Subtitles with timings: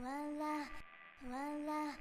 [0.00, 0.66] 完了，
[1.30, 1.94] 完了，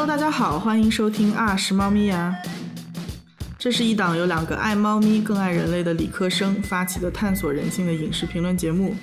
[0.00, 2.34] Hello，大家好，欢迎收听啊是猫咪呀。
[3.58, 8.96] 这是一档由两个爱猫咪更爱人类的理科生发起的探索人性的影视评论节目。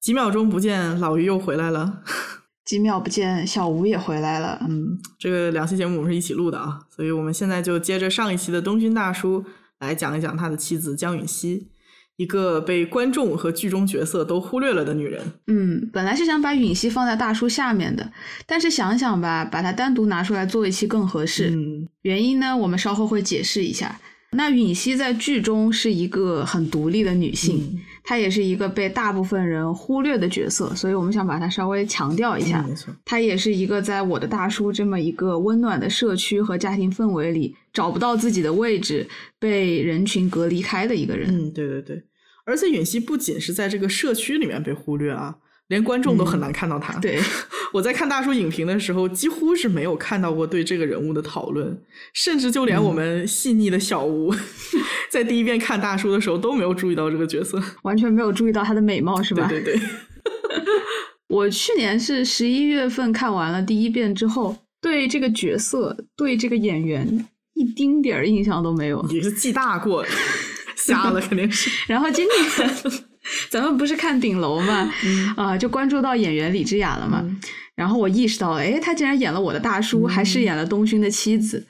[0.00, 2.04] 几秒钟不见，老于又回来了。
[2.64, 4.64] 几秒不见，小吴也回来了。
[4.68, 9.44] 嗯，这个两期节目我们是一起录的啊，所以我们现在就接着上一期的东勋大叔
[9.80, 11.72] 来讲一讲他的妻子江允熙，
[12.16, 15.20] 一个被观众和剧中角色都忽略了的女人。
[15.46, 18.12] 嗯，本来是想把允熙放在大叔下面的，
[18.46, 21.50] 但是想想吧，把它单独拿出来做一期更合适。
[21.50, 24.00] 嗯原因呢，我们稍后会解释一下。
[24.32, 32.60] 那允熙在剧中是一个很独立的女性，嗯她也是一个被大部分人忽略的角色，所以我们想把它稍微强调一下。
[32.60, 39.08] 嗯没错，他也是一个在我的大叔这么一个温暖的社区和家庭氛围里找不到自己的位置，
[39.40, 41.28] 被人群隔离开的一个人。
[41.30, 42.02] 嗯，对对对，
[42.44, 45.34] 而且允熙不仅是在这个社区里面被忽略啊，
[45.68, 46.98] 连观众都很难看到他。
[47.00, 47.18] 对，
[47.74, 51.76] 我在看大叔影评的时候，几乎是没有看到过对这个人物的讨论，
[52.12, 54.32] 甚至就连我们细腻的小吴，
[55.10, 57.60] 在第一遍看大叔的时候都没有注意到这个角色。
[57.82, 59.48] 完全没有注意到他的美貌，是吧？
[59.48, 59.82] 对对对，
[61.26, 69.04] 我去年是十一月份看完了第一遍之后，对这个角色、对这个演员一丁点儿印象都没有。
[69.10, 70.06] 你是记大过，
[70.76, 71.68] 瞎了肯定是。
[71.92, 72.94] 然后今年
[73.50, 74.92] 咱们不是看顶楼嘛，
[75.36, 77.20] 啊、就关注到演员李智雅了嘛。
[77.24, 77.40] 嗯
[77.74, 81.66] 然后我意识到，哎，他竟然演了我的大叔，还饰演了东勋的妻子。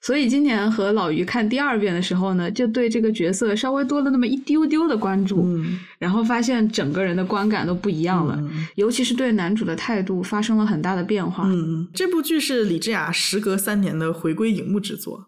[0.00, 5.42] 所以今年和老于看第二遍的时候呢，就对这个角色稍微多了那么一丢丢的关注。
[5.42, 11.42] 嗯然后发现整个人的观感都不一样了，嗯尤其是对男主的态度发生了很大的变化。
[11.46, 15.26] 嗯，这部剧是李智雅时隔三年的回归荧幕之作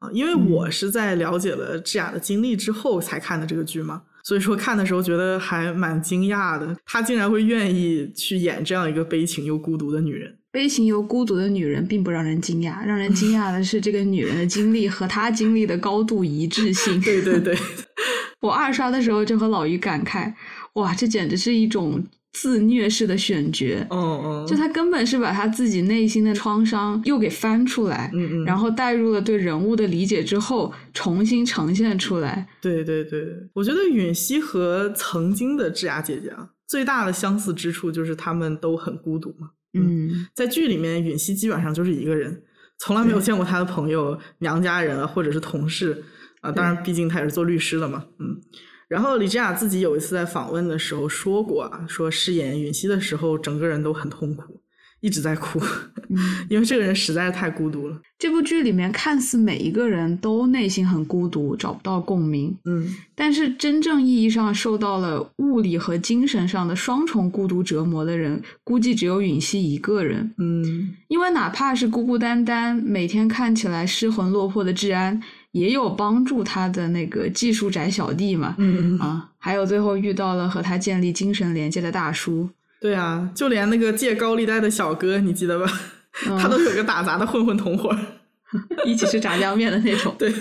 [0.00, 10.36] 啊，因为我是在了解了智雅的经历之后才看的这个剧嘛，所以说看的时候觉得还蛮惊讶的，她竟然会愿意去演这样一个悲情又孤独的女人。
[10.52, 17.00] 悲情又孤独的女人并不让人惊讶，让人惊讶的是这个女人的经历和她经历的高度一致性。
[17.00, 17.56] 对对对，
[18.42, 20.32] 我二刷的时候就和老于感慨，
[20.72, 23.86] 哇，这简直是一种自虐式的选角。
[23.90, 32.48] 嗯嗯，就他根本是把他自己内心的创伤又给翻出来，嗯嗯，然后带入了对人物的理解之后，重新呈现出来。
[32.60, 39.50] 对对对，我觉得允熙和曾经的智雅姐姐啊，最大的相似之处就是他们都很孤独嘛。
[39.72, 42.42] 嗯在剧里面，允熙基本上就是一个人，
[42.78, 46.02] 从来没有见过他的朋友、娘家人啊，或者是同事
[46.40, 46.50] 啊。
[46.50, 48.40] 当然，毕竟他也是做律师的嘛，嗯。
[48.90, 54.60] 然后李智雅自己有一次在访问的时候说过啊，说饰演允熙的时候，整个人都很痛苦，
[55.00, 55.60] 一直在哭，
[56.08, 56.18] 嗯，
[56.50, 58.00] 因为这个人实在是太孤独了。
[58.18, 70.34] 这部剧里面看似每一个人都内心很孤独，找不到共鸣，嗯但是真正意义上受到了物理和精神上的双重孤独折磨的人，估计只有允熙一个人。
[70.36, 78.54] 嗯因为哪怕是孤孤单单，每天看起来失魂落魄的治安，也有帮助他的那个技术宅小弟嘛。
[78.58, 82.48] 嗯，啊，还有最后遇到了和他建立精神连接的大叔，
[82.80, 85.72] 对啊，就连那个借高利贷的小哥，你记得吧？
[86.26, 87.96] 嗯他都有个打杂的混混同伙。
[88.84, 90.12] 一起吃炸酱面的那种。
[90.18, 90.32] 对，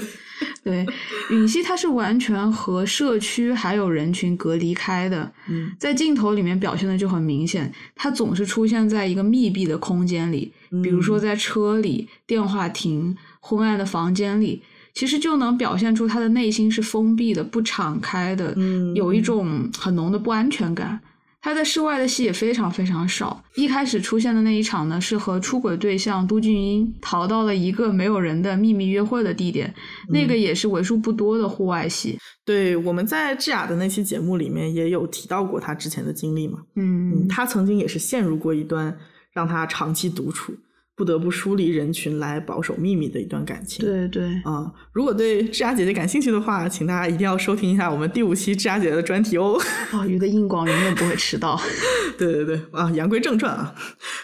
[0.63, 0.83] 对，
[1.29, 14.63] 允熙他是完全和社区还有人群隔离开的，嗯在镜头里面表现的就很明显，他总是出现在一个密闭的空间里，比如说在车里、电话亭、昏暗的房间里，
[14.99, 20.99] 其实就能表现出他的内心是封闭的、不敞开的，嗯有一种很浓的不安全感。
[21.41, 23.41] 他在室外的戏也非常非常少。
[23.55, 29.73] 一开始出现的那一场呢，是和出轨对象都俊英逃到了一个没有人的秘密约会的地点，
[30.09, 32.19] 那个也是为数不多的户外戏。
[32.43, 36.59] 对，我们在智雅的那期节目里面也有提到过他之前的经历嘛。
[36.75, 38.93] 嗯，嗯她曾经也是陷入过一段
[39.31, 40.53] 让他长期独处，
[40.99, 43.85] 不得不疏离人群来保守秘密的一段感情。
[43.85, 49.57] 对对，啊、如果对智雅姐姐感兴趣的话，请大家一定要收听一下我们第五期智雅姐姐的专题哦。
[49.93, 51.57] 啊， 鱼的硬广永远不会迟到。
[52.19, 53.73] 对对对，啊，言归正传啊，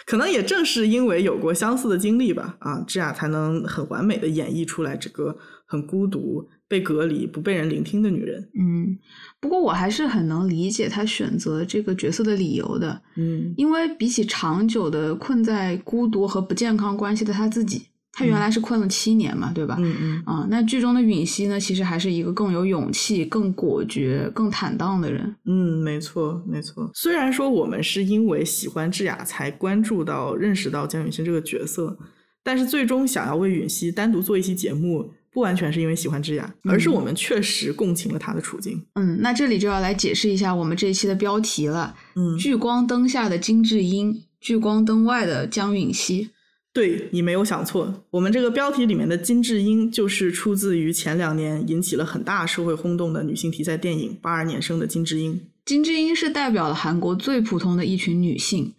[0.04, 8.48] 可能也正是因为有过相似的经历吧，啊，智雅才能很完美的演绎出来这个很孤独、被隔离、不被人聆听的女人。
[8.58, 8.98] 嗯，
[9.40, 17.82] 不过我还是很能理解她选择这个角色的理由的，嗯因为比起长久的困在孤独和不健康关系的她自己，
[18.12, 19.76] 她原来是困了七年嘛，对吧？
[19.78, 25.36] 嗯嗯啊、那剧中的允熙呢，其实还是一个更有勇气、更果决、更坦荡的人。
[25.44, 26.90] 嗯，没错没错。
[26.94, 31.96] 虽然说我们是因为喜欢智雅才关注到、认识到江允熙这个角色，
[32.42, 38.82] 但是最终想要为允熙单独做一期节目，不完全是因为喜欢智雅，而是我们确实共情了她的处境。
[38.94, 46.30] 嗯，那这里就要来解释一下我们这一期的标题了：嗯，聚光灯下的金智英，聚光灯外的江允熙。
[46.72, 55.34] 对你没有想错，我们这个标题里面的金智英就是出自于前两年引起了很大社会轰动的女性题材电影《八二年生的金智英》。
[55.66, 58.72] 金智英是代表了韩国最普通的一群女性，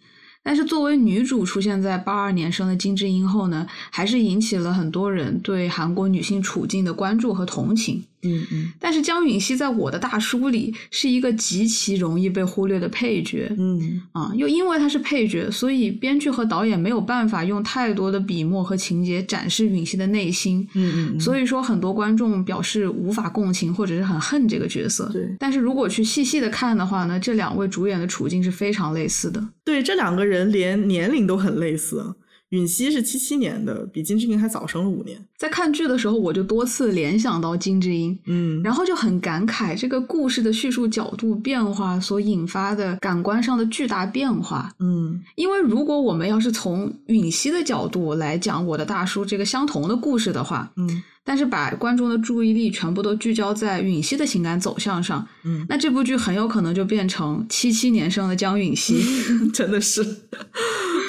[0.48, 8.02] 但是作为女主出现在八二年生的金智英后呢，还是引起了很多人对韩国女性处境的关注和同情。
[8.22, 13.50] 嗯嗯但是江允熙在我的大叔里是一个极其容易被忽略的配角。
[13.56, 20.66] 嗯啊，又因为他是配角，所以编剧和导演没有办法用太多的笔墨和情节展示允熙的内心。
[20.74, 25.08] 嗯嗯，所以说，很多观众表示无法共情，或者是很恨这个角色。
[25.12, 29.48] 对但是如果去细细的看的话呢，这两位主演的处境是非常类似的。
[29.64, 32.14] 对这两个人连年龄都很类似啊。
[32.50, 35.22] 允熙是七七年的，比金智英还早生了五年。
[35.36, 44.72] 在看剧的时候，我就多次联想到金智英，嗯，然后就很感慨这个故事的叙述角度变化所引发的感官上的巨大变化。
[44.80, 58.98] 嗯因为如果我们要是从允熙的角度来讲我的大叔这个相同的故事的话，嗯但是把观众的注意力全部都聚焦在允熙的情感走向上，嗯，那这部剧很有可能就变成七七年生的江允熙。
[59.52, 60.02] 真的是。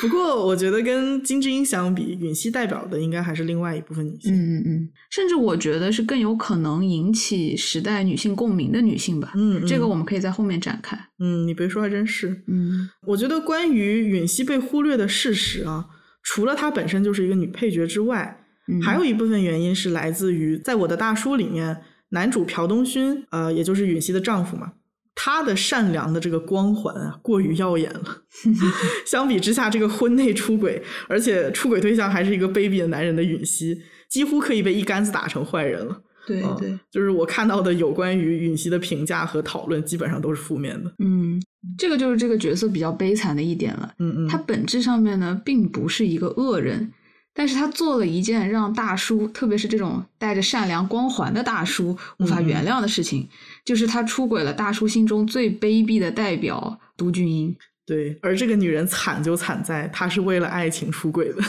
[0.02, 4.34] 不过我觉得跟金智英相比，允熙代表的应该还是另外一部分女性。
[4.34, 9.32] 嗯嗯嗯，甚至我觉得是更有可能引起时代女性共鸣的女性吧。
[9.36, 11.00] 嗯，这个我们可以在后面展开。
[11.20, 12.44] 嗯，你别说还真是。
[12.48, 15.86] 嗯我觉得关于允熙被忽略的事实啊，
[16.24, 18.36] 除了她本身就是一个女配角之外，
[18.70, 24.74] 嗯，还有一部分原因是来自于在我的大叔里面，男主朴东勋，呃，也就是允熙的丈夫嘛，
[25.16, 28.24] 他的善良的这个光环啊，过于耀眼了。
[29.06, 35.94] 相比之下，这个婚内出轨，而且出轨对象还是一个卑鄙的男人的允熙，几乎可以被一竿子打成坏人了。
[35.94, 40.94] 嗯对对，就是我看到的有关于允熙的评价和讨论，基本上都是负面的。
[41.00, 41.42] 嗯，
[41.76, 43.92] 这个就是这个角色比较悲惨的一点了。
[43.98, 46.92] 嗯嗯，他本质上面呢，并不是一个恶人，
[47.40, 53.26] 但是他做了一件让大叔，特别是这种带着善良光环的大叔无法原谅的事情，
[53.64, 57.56] 就是他出轨了大叔心中最卑鄙的代表都俊英。
[57.86, 61.42] 对，而这个女人惨就惨在她是为了爱情出轨的。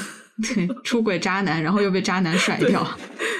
[0.42, 2.86] 对， 出轨渣男，然后又被渣男甩掉。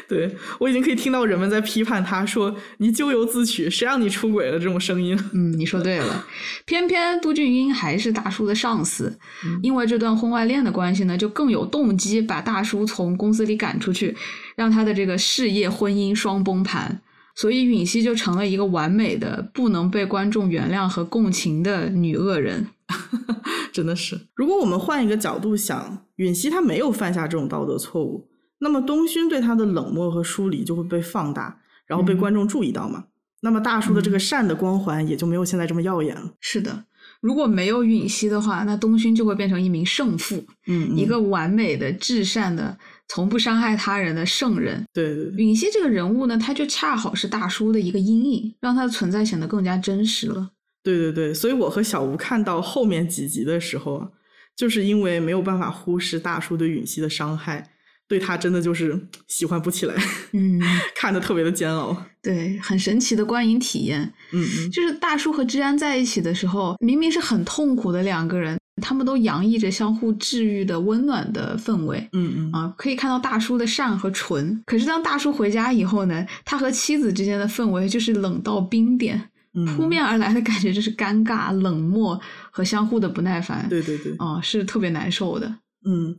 [0.09, 5.17] 对 我已经可以听到人们在批判他说：“你咎由自取，谁让你出轨了？”这种声音。
[5.33, 6.27] 嗯，你说对了。
[6.65, 14.17] 偏偏都俊英还是大叔的上司，嗯因为这段婚外恋的关系呢，就更有动机把大叔从公司里赶出去，
[14.57, 17.01] 让他的这个事业婚姻双崩盘。
[17.41, 22.67] 所以允熙就成了一个完美的、不能被观众原谅和共情的女恶人。
[23.73, 28.29] 真的是，如果我们换一个角度想，允熙她没有犯下这种道德错误，
[28.59, 33.05] 那么东勋对她的冷漠和疏离就会被放大，然后被嗯观众注意到嘛。
[33.41, 36.35] 那么大叔的这个善的光环也就没有现在这么耀眼了。
[36.41, 36.85] 是的，
[37.23, 42.77] 如果没有允熙的话，那东勋就会变成一名圣父，嗯一个完美的、至善的、
[43.11, 44.85] 从不伤害他人的圣人。
[44.93, 50.51] 对对对，允熙这个人物呢，他就恰好是大叔的一个阴影，让他的存在显得更加真实了。
[50.83, 54.09] 对对对，所以我和小吴看到后面几集的时候啊，
[54.57, 57.71] 就是因为没有办法忽视大叔对允熙的伤害，
[58.09, 59.95] 对他真的就是喜欢不起来，
[60.33, 60.61] 嗯，
[60.97, 61.97] 看的特别的煎熬。
[62.23, 64.03] 对，很神奇的观影体验。
[64.33, 72.09] 嗯嗯，就是大叔和治安在一起的时候，明明是很痛苦的两个人，他们都洋溢着相互治愈的温暖的氛围。
[72.13, 74.63] 嗯嗯啊，可以看到大叔的善和纯。
[74.67, 82.21] 可是当大叔回家以后呢，他和妻子之间的氛围就是冷到冰点，嗯，扑面而来的感觉就是尴尬、冷漠
[82.51, 83.67] 和相互的不耐烦。
[83.69, 85.55] 对对对，啊，是特别难受的。
[85.87, 86.15] 嗯，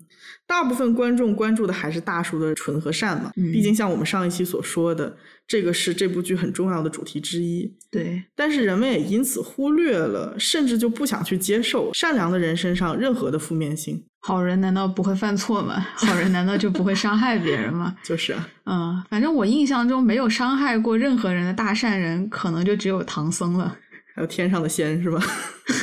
[0.48, 5.16] 大部分观众关注的还是大叔的纯和善嘛，嗯毕竟像我们上一期所说的，
[5.48, 7.72] 这个是这部剧很重要的主题之一。
[7.92, 14.04] 对，但是人们也因此忽略了，甚至就不想去接受善良的人身上任何的负面性。
[14.24, 15.80] 好人难道不会犯错吗？
[15.96, 17.96] 好人难道就不会伤害别人吗？
[18.04, 23.78] 就是啊，嗯，反正我印象中没有伤害过任何人的大善人，可能就只有唐僧了。
[24.14, 25.22] 还有天上的仙是吧？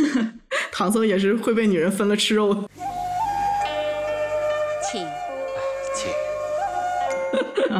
[0.70, 2.68] 唐僧也是会被女人分了吃肉。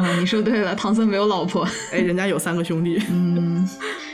[0.01, 1.67] 啊、你说对了，唐僧没有老婆。
[1.91, 3.01] 哎，人家有三个兄弟。
[3.09, 3.67] 嗯，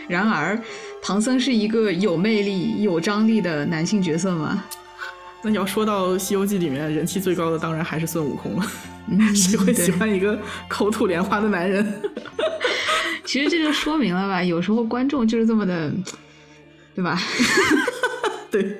[0.07, 0.59] 然而
[1.01, 4.63] 唐僧是一个有魅力、有张力的男性角色吗？
[5.43, 8.65] 那你要说到《西游记》里面人气最高的，当然还是孙悟空了。
[9.07, 12.01] 嗯 谁会喜欢一个口吐莲花的男人？
[13.23, 15.91] 其实这就说明了吧，有时候观众就是这么的，
[16.95, 17.21] 对吧？
[18.49, 18.77] 对，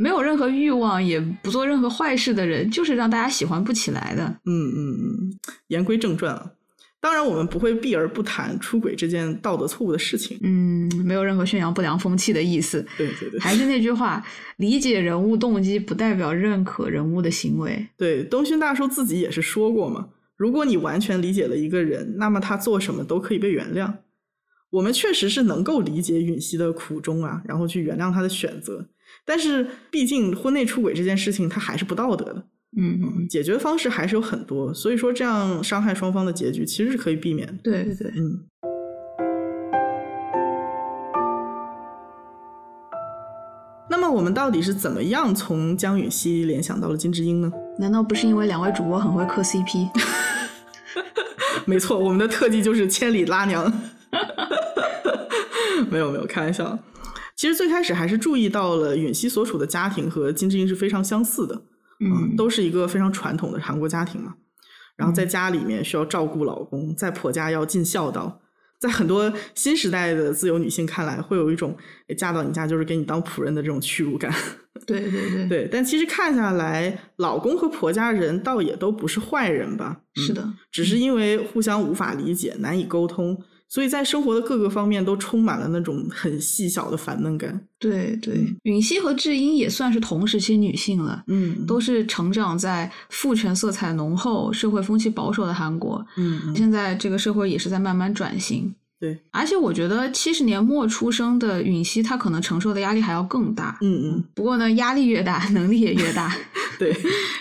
[0.00, 4.24] 没有任何欲望，也不做任何坏事的人，就是让大家喜欢不起来的。
[4.46, 5.38] 嗯嗯嗯。
[5.66, 6.52] 言归正传啊，
[7.00, 10.38] 当然我们不会避而不谈出轨这件道德错误的事情。
[10.42, 12.84] 嗯，没有任何宣扬不良风气的意思。
[12.96, 14.24] 对对对，还是那句话，
[14.56, 17.86] 理解人物动机不代表认可人物的行为。
[17.98, 23.92] 对，东勋大叔自己也是说过嘛，如果你完全理解了一个人，那么他做什么都可以被原谅。
[24.70, 28.88] 我们确实是能够理解允熙的苦衷啊，然后去原谅他的选择。
[29.30, 32.44] 但是，毕竟婚内出轨这件事情，它还是不道德的。
[32.76, 37.54] 嗯嗯，解决方式还是有很多，所以说这样伤害双方的结局其实是可以避免的。
[37.62, 38.12] 对对对。
[38.16, 38.40] 嗯。
[43.88, 47.52] 那么我们到底是怎么样从江允熙联想到了金智英呢？
[47.78, 49.88] 难道不是因为两位主播很会磕 CP？
[51.66, 53.72] 没错，我们的特技就是千里拉娘。
[55.88, 56.76] 没有没有，开玩笑。
[57.40, 61.62] 其实最开始还是注意到了允熙所处的家庭和金智英是非常相似的，
[62.04, 64.34] 嗯，都是一个非常传统的韩国家庭嘛。
[64.94, 68.42] 然后在家里面需要照顾老公，在婆家要尽孝道。
[68.78, 71.74] 在很多新时代的自由女性看来，会有一种
[72.18, 74.30] 嫁到你家就是给你当仆人的这种屈辱感。
[74.86, 80.02] 对对对，对，但其实看下来，老公和婆家人倒也都不是坏人吧？
[80.14, 87.58] 是的，只是因为互相无法理解、难以沟通，所以在生活的各个方面都充满了那种很细小的烦闷感。
[87.78, 88.44] 对对。
[88.64, 96.04] 允熙和智英也算是同时期女性了，嗯，都是成长在父权色彩浓厚、社会风气保守的韩国。
[96.16, 98.74] 嗯嗯，现在这个社会也是在慢慢转型。
[99.00, 103.78] 对，而且我觉得七十年末出生的允熙，她可能承受的压力还要更大。
[103.80, 106.36] 嗯嗯，不过呢，压力越大，能力也越大。
[106.78, 106.94] 对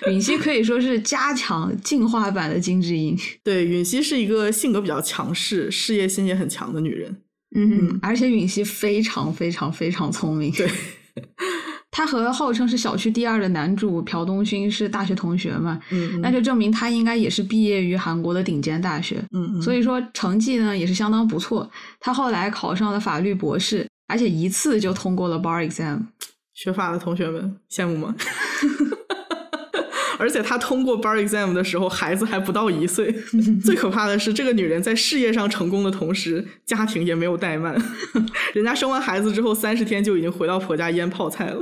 [0.09, 3.17] 允熙可以说是加强进化版的金智英。
[3.43, 7.17] 对，允熙是一个性格比较强势、事业心也很强的女人。
[7.55, 10.51] 嗯，而且允熙非常非常非常聪明。
[10.51, 10.65] 对，
[11.99, 19.17] 她和号称是小区第二的男主朴东勋是大学同学嘛，嗯，那就证明他应该也是毕业于韩国的顶尖大学。
[19.33, 21.69] 嗯嗯，所以说成绩呢也是相当不错。
[21.99, 25.99] 他后来考上了法律博士，而且一次就通过了 bar exam。
[26.53, 28.15] 学法的同学们羡慕吗？
[30.17, 33.13] 而且他通过 bar exam 的时候，孩子还不到一岁。
[33.61, 37.75] 最可怕的是，这个女人在事业上成功的同时，家庭也没有怠慢。
[38.55, 41.61] 人家生完孩子之后，三十天就已经回到婆家腌泡菜了。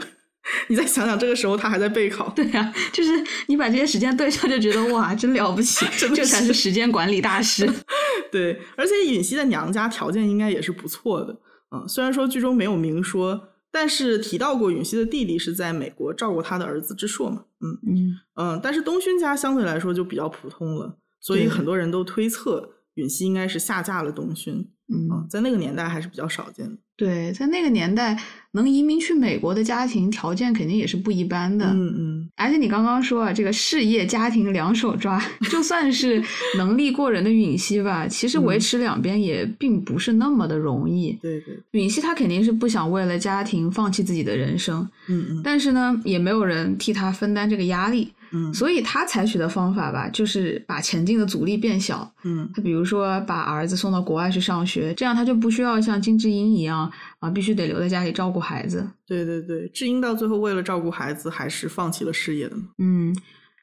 [0.68, 2.30] 你再想想，这个时候他还在备考。
[2.30, 3.12] 对呀、就是
[3.48, 7.68] 你把这些时间对上，就觉得哇，真了不起，这才是是时间管理大师。
[8.32, 11.38] 对，而且允熙的娘家条件应该也是不错的。
[11.72, 17.44] 嗯，虽然说剧中没有明说，但是提到过允熙的弟弟是在美国照顾他的儿子之硕嘛。
[17.60, 24.70] 嗯嗯嗯，但是东勋家相对来说就比较普通了，所以很多人都推测允熙应该是下嫁了东勋。
[24.90, 26.78] 嗯，嗯，在那个年代还是比较少见的。
[26.96, 28.18] 对，在那个年代，
[28.52, 31.66] 能移民去美国的家庭条件肯定也是不一般的。
[31.68, 36.24] 嗯嗯，而且你刚刚说啊，这个事业家庭两手抓，就算是
[36.58, 41.12] 能力过人的允熙吧，其实维持两边也并不是那么的容易。
[41.22, 52.12] 对对，允熙她肯定是不想为了家庭放弃自己的人生，嗯嗯但是呢，也没有人替她分担这个压力，嗯，所以他采取的方法吧，就是把前进的阻力变小。
[52.24, 58.88] 嗯他比如说把儿子送到国外去上学，这样他就不需要像金智英一样啊，必须得留在家里照顾孩子。
[59.06, 62.64] 对对对，智英到最后为了照顾孩子，还是放弃了事业的嘛。
[62.78, 63.16] 嗯，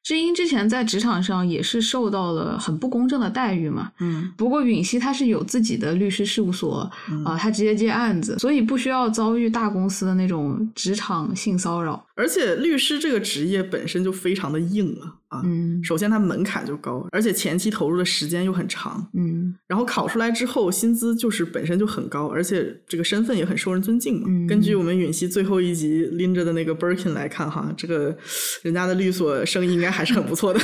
[0.03, 3.93] 智英之前在职场上也是受到了很不公正的待遇嘛。
[4.01, 12.05] 嗯不过允熙她是有自己的律师事务所啊、嗯她直接接案子，所以不需要遭遇大公司的那种职场性骚扰。
[12.17, 15.43] 而且律师这个职业本身就非常的硬啊啊！
[15.45, 24.27] 嗯首先它门槛就高，而且前期投入的时间又很长，嗯然后考出来之后薪资就是本身就很高，而且这个身份也很受人尊敬嘛。
[24.29, 28.17] 嗯根据我们允熙最后一集拎着的那个 Birkin 来看哈，这个
[28.63, 30.61] 人家的律所生意应该还是很不错的，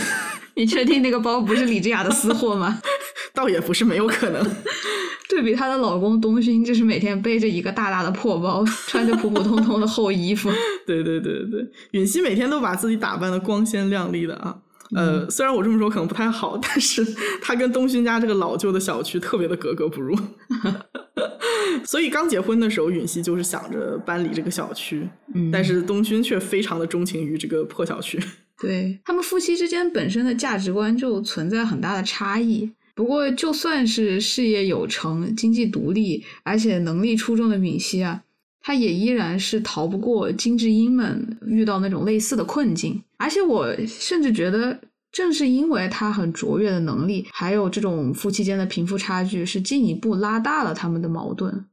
[0.54, 2.80] 你确定那个包不是李智雅的私货吗？
[3.32, 4.44] 倒也不是没有可能。
[5.28, 10.50] 对比她的老公东勋，就是每天背着一个大大的破包， 穿着普普通通的厚衣服。
[10.86, 14.56] 对对对对，允熙每天都把自己打扮的光鲜亮丽的啊。
[14.92, 17.06] 呃，虽然我这么说可能不太好，但是
[17.40, 20.18] 她跟东勋家这个老旧的小区特别的格格不入。
[21.84, 28.20] 所以刚结婚的时候，允熙就是想着搬离这个小区，嗯但是东勋却非常的钟情于这个破小区。
[28.60, 32.70] 对他们夫妻之间本身的价值观就存在很大的差异。
[32.94, 38.22] 不过，就算是事业有成、经济独立，而且能力出众的允熙啊，
[38.60, 43.02] 他也依然是逃不过金智英们遇到那种类似的困境。
[43.16, 44.78] 而且我甚至觉得，
[45.10, 51.64] 正是因为他很卓越的能力，还有这种夫妻间的贫富差距，是进一步拉大了他们的矛盾。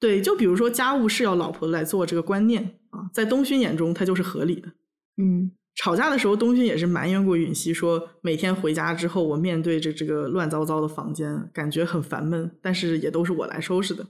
[0.00, 4.72] 对，就比如说家务事要老婆来做这个观念啊，在东勋眼中，它就是合理的。
[5.18, 14.06] 嗯吵架的时候，东勋也是埋怨过允熙，说每天回家之后，我面对着这个乱糟糟的房间，感觉很烦闷，但是也都是我来收拾的。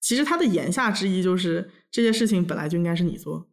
[0.00, 3.48] 其实他的言下之意就是这些事情本来就应该是你做。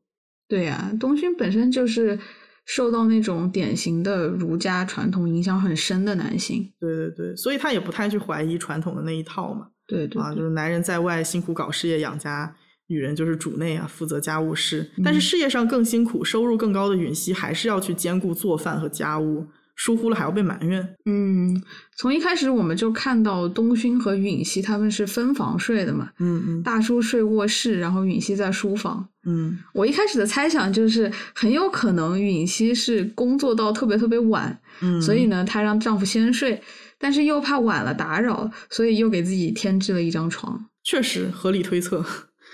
[0.48, 2.20] 对呀、东勋本身就是
[2.66, 6.72] 受到那种典型的儒家传统影响很深的男性。
[6.80, 9.66] 对对对，所以他也不太去怀疑传统的那一套嘛。
[9.66, 12.56] 啊，对对啊就是男人在外辛苦搞事业养家，
[12.94, 14.90] 女人就是主内啊，负责家务事。
[14.98, 20.96] 嗯但是事业上更辛苦、收入更高的允熙，还是要去兼顾做饭和家务，疏忽了还要被埋怨。
[21.06, 21.62] 嗯，
[21.98, 29.08] 从一开始我们就看到东勋和允熙他们是分房睡的嘛，嗯嗯大叔睡卧室，然后允熙在书房。
[29.26, 36.62] 嗯我一开始的猜想就是，很有可能允熙是工作到特别特别晚，嗯，所以呢，她让丈夫先睡，
[37.00, 40.66] 但是又怕晚了打扰，所以又给自己添置了一张床。
[40.84, 42.06] 确实合理推测。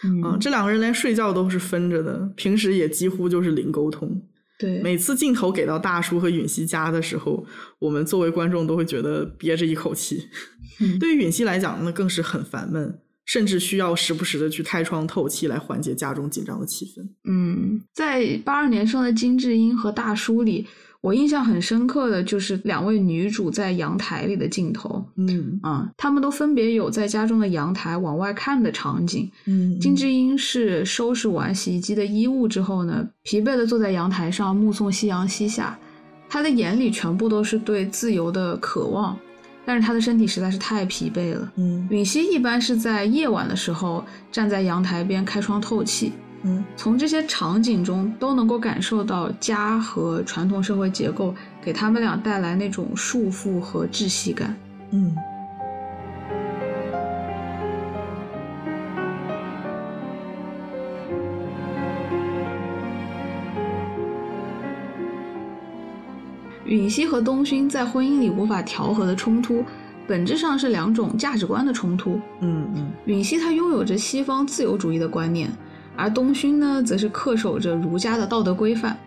[0.03, 4.21] 嗯啊，这两个人连睡觉都是分着的，平时也几乎就是零沟通。
[4.57, 7.45] 对，每次镜头给到大叔和允熙家的时候，
[7.79, 10.27] 我们作为观众都会觉得憋着一口气。
[10.81, 17.07] 嗯对于允熙来讲，那更是很烦闷，甚至需要时不时的去开窗透气来缓解家中紧张的气氛。
[17.23, 20.67] 嗯，在八二年生的金智英和大叔里，
[21.01, 25.03] 我印象很深刻的就是两位女主在阳台里的镜头。
[25.15, 29.31] 嗯啊、她们都分别有在家中的阳台往外看的场景。
[29.45, 35.79] 嗯金智英是收拾完洗衣机的衣物之后呢，疲惫的坐在阳台上目送夕阳西下，
[36.27, 39.17] 她的眼里全部都是对自由的渴望，
[39.65, 41.49] 但是她的身体实在是太疲惫了。
[41.55, 46.11] 嗯允熙一般是在夜晚的时候站在阳台边开窗透气，
[46.43, 54.56] 嗯从这些场景中都能够感受到家和传统社会结构给他们俩带来那种束缚和窒息感。
[54.91, 55.15] 嗯
[66.65, 69.65] 允熙和东勋在婚姻里无法调和的冲突，
[70.08, 72.19] 本质上是两种价值观的冲突。
[72.41, 75.52] 嗯嗯允熙她拥有着西方自由主义的观念，
[75.99, 78.97] 而东勋呢，则是恪守着儒家的道德规范。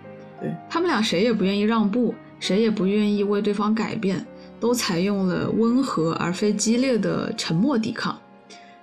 [0.41, 4.25] 对他们俩谁也不愿意让步，谁也不愿意为对方改变，
[4.61, 8.19] 都采用了温和而非激烈的沉默抵抗。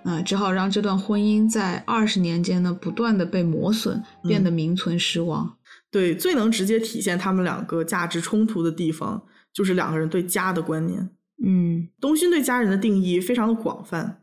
[0.04, 5.58] 啊、只好让这段婚姻在二十年间呢，不断的被磨损，变得名存实亡。
[5.92, 9.22] 对，最能直接体现他们两个价值冲突的地方，
[9.54, 11.10] 就是两个人对家的观念。
[11.46, 14.22] 嗯东勋对家人的定义非常的广泛，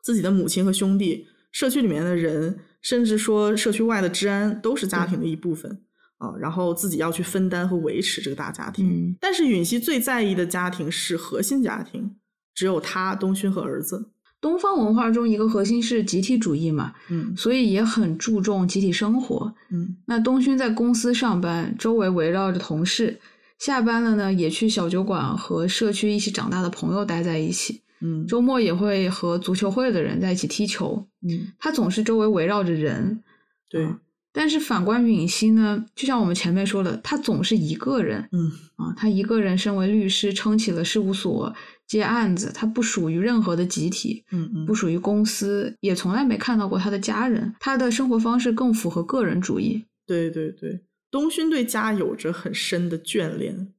[0.00, 5.82] 自己的母亲和兄弟、社区里面的人，甚至说社区外的治安，都是家庭的一部分
[6.18, 6.34] 啊。
[6.40, 8.88] 然后自己要去分担和维持这个大家庭。
[8.88, 12.16] 嗯但是允熙最在意的家庭是核心家庭，
[12.54, 14.10] 只有他、东勋和儿子。
[14.40, 19.54] 东方文化中一个核心是集体主义嘛，嗯所以也很注重集体生活。
[19.70, 23.18] 嗯那东勋在公司上班，周围围绕着同事；
[23.58, 27.82] 下班了呢，也去小酒馆和社区一起长大的朋友待在一起。
[28.02, 31.06] 嗯周末也会和足球会的人在一起踢球。
[31.22, 33.22] 嗯，他总是周围围绕着人。
[33.68, 34.00] 对，啊
[34.32, 41.52] 但是反观允熙呢，就像我们前面说的，他总是一个人嗯啊，他一个人身为律师，撑起了事务所，
[41.86, 44.24] 接案子，他不属于任何的集体。
[44.30, 47.52] 嗯嗯，不属于公司，也从来没看到过他的家人。
[47.58, 49.84] 他的生活方式更符合个人主义。
[50.06, 53.72] 对对对，东勋对家有着很深的眷恋，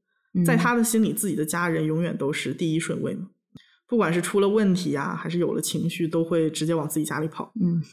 [0.45, 3.29] 在嗯他的心里，自己的家人永远都是第一顺位嘛。
[3.91, 7.51] 不管是出了问题呀、还是有了情绪，都会直接往自己家里跑。
[7.61, 7.83] 嗯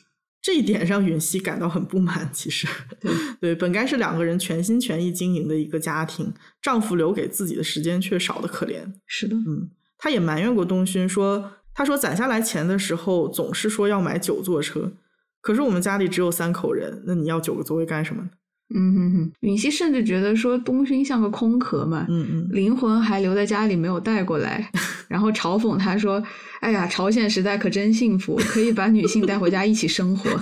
[0.40, 2.30] 这一点让允熙感到很不满。
[2.32, 2.68] 其实，
[3.00, 6.32] 对 对，本该是两个人全心全意经营的一个家庭，
[6.62, 8.84] 丈夫留给自己的时间却少得可怜。
[9.06, 14.92] 是的，嗯，她也埋怨过东勋说，他说攒下来钱的时候总是说要买九座车，
[15.40, 18.30] 可是我们家里只有三口人，那你要九个座位干什么呢？
[18.74, 24.70] 嗯哼哼，允熙甚至觉得说东勋像个空壳嘛，嗯嗯灵魂还留在家里没有带过来，
[25.09, 26.22] 然后嘲讽他说
[26.61, 30.28] ：“哎呀，朝鲜时代可真幸福，可以把女性带回家一起生活。”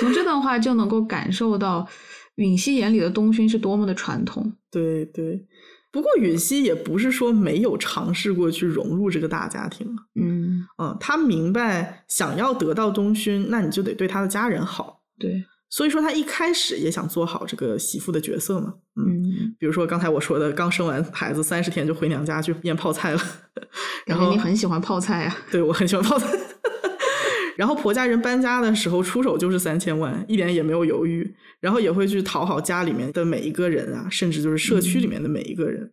[0.00, 1.88] 从这段话就能够感受到
[2.36, 4.52] 允熙眼里的东勋是多么的传统。
[4.70, 5.44] 对对。
[5.90, 15.00] 不过允熙也不是说没有尝试过去融入这个大家庭，嗯，嗯，他明白想要得到东勋，那你就得对他的家人好。
[15.18, 18.74] 对，所以说，她一开始也想做好这个媳妇的角色嘛。
[18.96, 23.20] 嗯，嗯，比如说刚才我说的，刚生完孩子三十天就回娘家去腌泡菜了，
[24.06, 25.36] 然后你很喜欢泡菜啊。
[25.50, 26.26] 对我很喜欢泡菜。
[27.56, 35.92] 然后婆家人搬家的时候出手就是三千万，一点也没有犹豫，然后也会去讨好家里面的每一个人啊，甚至就是社区里面的每一个人。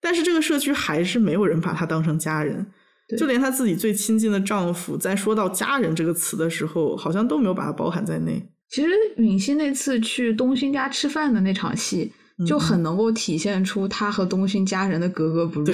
[0.00, 2.66] 但是这个社区还是没有人把她当成家人，
[3.08, 8.50] 对就连她自己最亲近的丈夫，在说到“家人”这个词的时候，好像都没有把它包含在内。
[8.70, 12.12] 其实允熙那次去东勋家吃饭的那场戏，
[12.46, 15.72] 就嗯很能够体现出她和东勋家人的格格不入。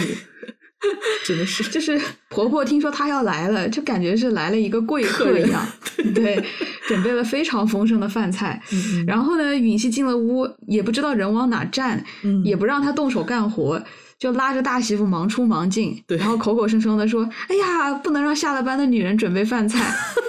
[1.27, 5.67] 真的是，就是婆婆听说她要来了，就感觉是来了一个贵客一样，
[6.15, 6.45] 对，
[6.87, 8.63] 准备了非常丰盛的饭菜。
[8.71, 13.83] 嗯然后呢，允熙进了屋，也不知道人往哪站，嗯也不让她动手干活，
[14.19, 19.81] 就拉着大媳妇忙出忙进，对然后口口声声的说：“哎呀，不能让下了班的女人准备饭菜。”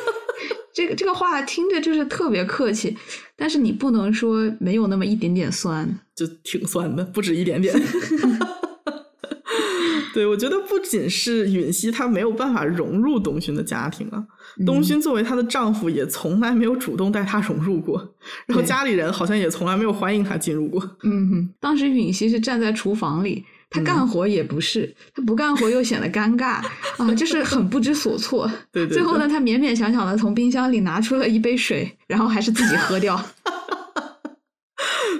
[0.76, 2.98] 这个这个话听着就是特别客气，
[3.38, 5.88] 但是你不能说没有那么一点点酸。
[6.14, 7.74] 就挺酸的，不止一点点。
[10.14, 14.26] 对，我觉得不仅是允熙她没有办法融入东勋的家庭啊，
[14.66, 20.82] 东勋作为她的丈夫也从来没有主动带她融入过，然后家里人好像也从来没有欢迎她进入过。
[21.04, 23.44] 嗯哼，当时允熙是站在厨房里，
[23.76, 26.64] 她干活也不是，他不干活又显得尴尬
[26.98, 28.50] 啊，就是很不知所措。
[28.72, 33.22] 对对最后呢，他勉勉强强的从冰箱里拿出了一杯水，然后还是自己喝掉。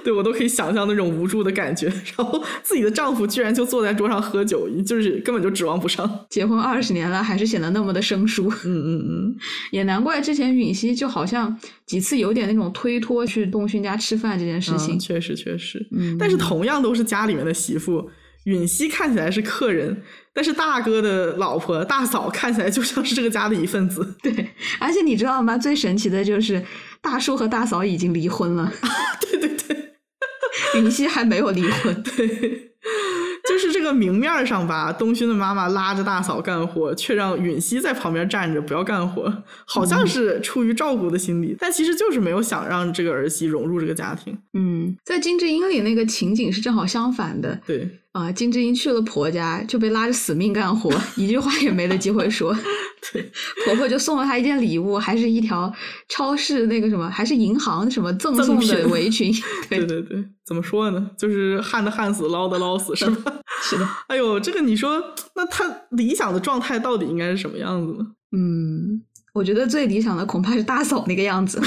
[0.04, 6.08] 对我都可以想象那种无助的感觉，然后自己的丈夫居然就坐在桌上喝酒，就是根本就指望不上。
[6.30, 9.36] 结婚二十年了，还是显得那么的生疏，嗯嗯嗯，
[9.72, 14.98] 也难怪之前允熙就好像几次有点那种推脱去东勋家吃饭这件事情嗯。
[15.00, 15.84] 确实确实。
[15.90, 18.08] 嗯，但是同样都是家里面的媳妇，
[18.46, 24.16] 允熙看起来是客人，但是大哥的老婆大嫂看起来就像是这个家的一份子。
[24.22, 25.56] 对，而且你知道吗？
[25.58, 26.64] 最神奇的就是
[27.00, 28.72] 大叔和大嫂已经离婚了，
[29.20, 29.94] 对对对
[30.80, 32.02] 允熙还没有离婚。
[32.02, 32.72] 对，
[33.48, 44.38] 就是这个明面儿上吧，东勋的妈妈拉着大嫂干活，却让允熙在旁边站着不要干活，好像是出于照顾的心理，但其实就是没有想让这个儿媳融入这个家庭。
[44.54, 52.56] 嗯，在金智英里那个情景是正好相反的对，啊、金智英去了婆家就被拉着死命干活， 一句话也没得机会说。
[53.12, 53.30] 对，
[53.64, 55.70] 婆婆就送了她一件礼物，还是一条
[56.08, 59.30] 超市那个什么，还是银行什么赠赠送的 围裙。
[59.68, 61.10] 对对对对，怎么说呢？
[61.18, 63.32] 就是旱的旱死，捞的捞死，是吧？
[63.62, 65.02] 是的，哎呦，这个你说，
[65.34, 68.06] 那她理想的状态到底应该是什么样子呢？
[68.32, 69.02] 嗯，
[69.34, 71.60] 我觉得最理想的恐怕是大嫂那个样子。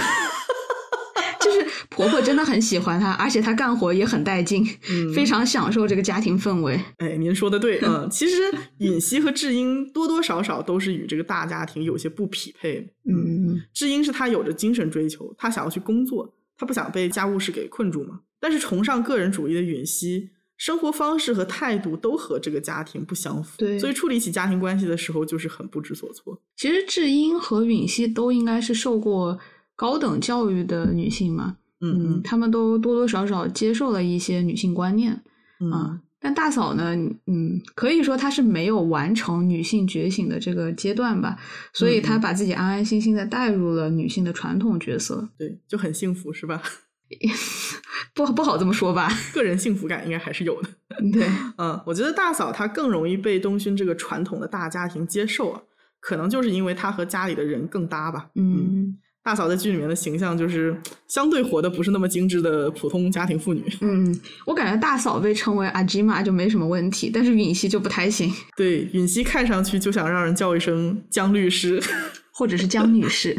[1.99, 6.79] 就是婆婆真的很喜欢她，而且她干活也很带劲，嗯非常享受这个家庭氛围。
[6.97, 8.35] 哎，您说的对，嗯， 其实
[8.77, 12.87] 允熙和智英多多少少都是与这个大家庭有些不匹配的。
[13.11, 18.21] 嗯智英是她有着精神追求，她想要去工作，她不想被家务事给困住嘛。
[18.39, 26.41] 但是崇尚个人主义的允熙，生活方式和态度都和这个家庭不相符，对所以处理起家庭关系的时候就是很不知所措。
[26.55, 29.37] 其实智英和允熙都应该是受过
[29.75, 35.21] 高等教育的女性嘛，嗯嗯她们都多多少少接受了一些女性观念
[35.59, 36.01] 嗯啊。
[36.21, 36.93] 但大嫂呢，
[37.27, 41.37] 嗯，可以说她是没有完成女性觉醒的这个阶段吧，
[41.73, 46.61] 所以她把自己安安心心的带入了女性的传统角色，对，就很幸福，是吧？
[48.13, 49.09] 不不好这么说吧？
[49.33, 50.69] 个人幸福感应该还是有的。
[51.13, 51.25] 对，
[51.57, 55.61] 嗯，我觉得大嫂她更容易被东勋这个传统的大家庭接受啊，
[56.01, 58.29] 可能就是因为她和家里的人更搭吧。
[58.35, 58.97] 嗯
[59.29, 60.75] 大嫂在剧里面的形象就是
[61.07, 63.63] 相对活的不是那么精致的普通家庭妇女。
[63.81, 71.79] 嗯，我感觉大嫂被称为阿吉玛就没什么问题，但是允熙就不太行， 对，允熙看上去就想让人叫一声江律师。
[72.33, 73.37] 或者是江女士。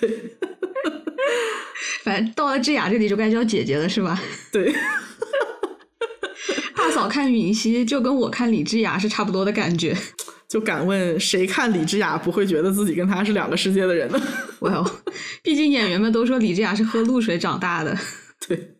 [0.00, 0.08] 对
[2.04, 4.18] 反正到了智雅这里就该叫姐姐了，是吧？
[4.50, 4.72] 对，
[6.74, 9.94] 大嫂看允熙就跟我看李智雅是差不多的感觉。
[10.48, 14.18] 就敢问谁看李智雅不会觉得自己跟她是两个世界的人呢？
[14.60, 14.90] well，
[15.42, 17.94] 毕竟演员们都说李智雅是喝露水长大的。
[18.48, 18.74] 对，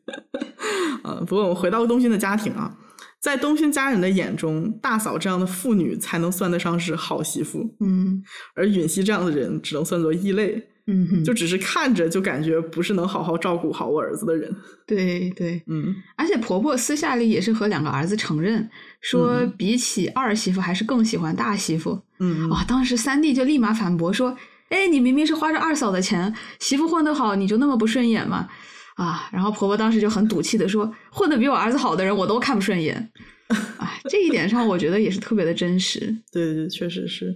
[1.02, 2.74] 啊，不过我们回到东勋的家庭啊，
[3.20, 8.22] 在东勋家人的眼中，大嫂这样的妇女才能算得上是好媳妇，嗯
[8.54, 14.50] 而允熙这样的人只能算作异类，嗯哼，就只是看着就感觉不是能好好照顾好我儿子的人。
[14.86, 18.66] 对对，嗯，而且婆婆私下里也是和两个儿子承认，
[19.02, 22.00] 说嗯比起二媳妇还是更喜欢大媳妇。
[22.20, 24.34] 嗯，啊，当时三弟就立马反驳说
[24.70, 28.48] ：“哎，你明明是花着二嫂的钱，媳妇混得好，你就那么不顺眼吗？”
[28.96, 33.10] 啊，然后婆婆当时就很赌气的说：“混得比我儿子好的人，我都看不顺眼。”
[33.78, 36.16] 哎，这一点上我觉得也是特别的真实。
[36.32, 37.34] 对对，确实是。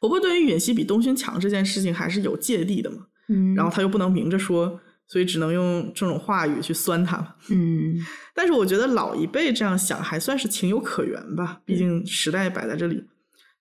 [0.00, 7.34] 婆婆对于允熙比东勋强这件事情还是有芥蒂的嘛，嗯，然后她又不能明着说，所以只能用这种话语去酸她嘛。
[7.50, 7.96] 嗯
[8.34, 13.04] 但是我觉得老一辈这样想还算是情有可原吧，毕竟时代摆在这里。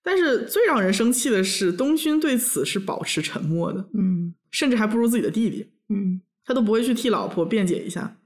[0.03, 8.17] 但是最让人生气的是，东勋对此是保持沉默的，嗯甚至还不如自己的弟弟，嗯他都不会去替老婆辩解一下。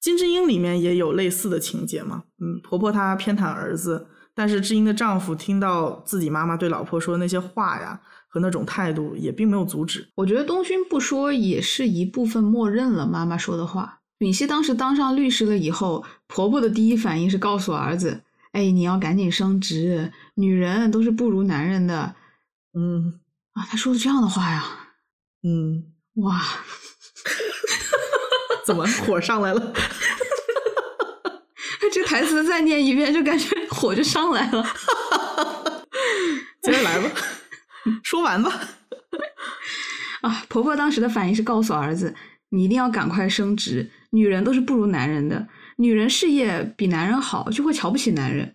[0.00, 10.06] 金智英里面也有类似的情节嘛，嗯，婆婆她偏袒儿子，但是智英的丈夫听到自己妈妈对老婆说的那些话呀和那种态度，也并没有阻止。
[10.14, 14.00] 我觉得东勋不说也是一部分默认了妈妈说的话。
[14.18, 18.22] 允熙当时当上律师了以后，婆婆的第一反应是告诉儿子
[18.52, 22.14] ：“哎，你要赶紧升职，女人都是不如男人的。
[22.74, 23.20] 嗯”
[23.56, 24.64] 啊，他说的这样的话呀，
[25.42, 25.84] 嗯，
[26.16, 26.42] 哇，
[28.66, 29.72] 怎么火上来了？
[31.92, 34.64] 这台词再念一遍，就感觉火就上来了。
[36.62, 37.10] 接着来吧，
[38.02, 38.52] 说完吧。
[40.22, 42.14] 啊，婆婆当时的反应是告诉儿子
[42.50, 45.46] ：“你一定要赶快升职，女人都是不如男人的，
[45.76, 48.54] 女人事业比男人好，就会瞧不起男人。”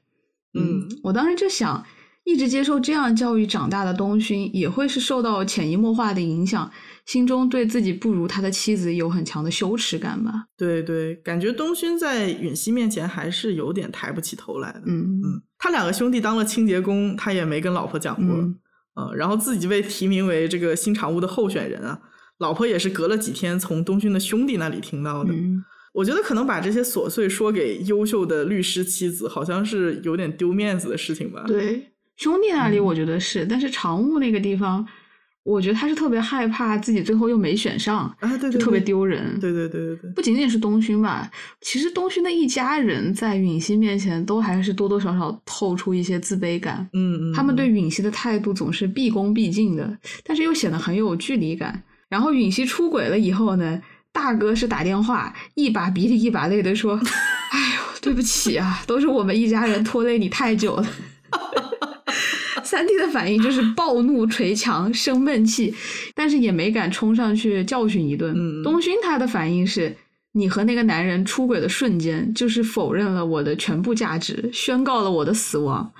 [0.53, 1.85] 嗯，我当时就想，
[2.25, 6.69] 一直接受这样教育长大的东勋，也会是受到潜移默化的影响，
[7.05, 10.45] 心中对自己不如他的妻子有很强的羞耻感吧。
[10.57, 14.81] 对对，感觉东勋在允熙面前还是有点抬不起头来的。
[14.85, 18.35] 嗯嗯，他两个兄弟当了清洁工，他也没跟老婆讲过。
[18.35, 18.55] 嗯
[18.95, 21.99] 嗯，然后自己被提名为这个新常务的候选人啊，
[22.39, 25.33] 老婆也是隔了几天从东勋的兄弟那里听到的。
[25.33, 31.43] 嗯我觉得可能把这些琐碎说给优秀的律师妻子，好像是有点丢面子的事情吧。
[31.45, 34.87] 对，兄弟那里嗯我觉得是，但是常务那个地方，
[35.43, 39.39] 我觉得他是特别害怕自己最后又没选上，啊，对对就特别丢人。
[39.39, 41.29] 对对对对对，不仅仅是东勋吧，
[41.61, 46.87] 其实东勋的一家人在允熙面前都还是多多少少透出一些自卑感。
[46.93, 51.81] 嗯嗯，他们对嗯允熙的态度总是毕恭毕敬的，但是又显得很有距离感。
[52.07, 56.99] 然后允熙出轨了以后呢，大哥是打电话一把鼻涕一把泪的说
[57.51, 60.85] ：“哎呦，对不起啊，都是我们一家人拖累你太久了。
[62.71, 65.75] ”三弟的反应就是暴怒捶墙生闷气，
[66.15, 68.33] 但是也没敢冲上去教训一顿。
[68.33, 69.93] 嗯东勋他的反应是：
[70.31, 75.91] 你和那个男人出轨的瞬间，就是否认了我的全部价值，宣告了我的死亡。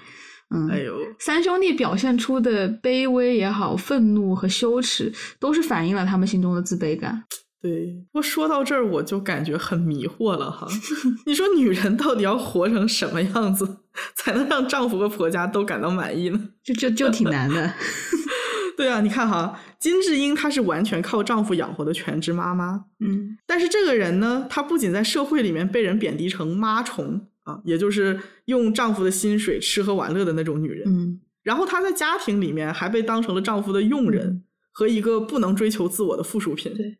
[0.55, 7.21] 嗯，哎呦，三兄弟表现出的卑微也好、愤怒和羞耻，都是反映了他们心中的自卑感。
[7.61, 10.67] 对，不过说到这儿，我就感觉很迷惑了哈。
[11.27, 13.77] 你说女人到底要活成什么样子，
[14.15, 16.49] 才能让丈夫和婆家都感到满意呢？
[16.63, 17.73] 就就就挺难的。
[18.75, 34.43] 对啊，你看哈，金智英她是完全靠丈夫养活的全职妈妈，嗯但是这个人呢，她不仅在社会里面被人贬低成妈虫啊，也就是用丈夫的薪水吃喝玩乐的那种女人，嗯然后她在家庭里面还被当成了丈夫的佣人、嗯
[34.73, 36.73] 和一个不能追求自我的附属品。
[36.73, 36.97] 对，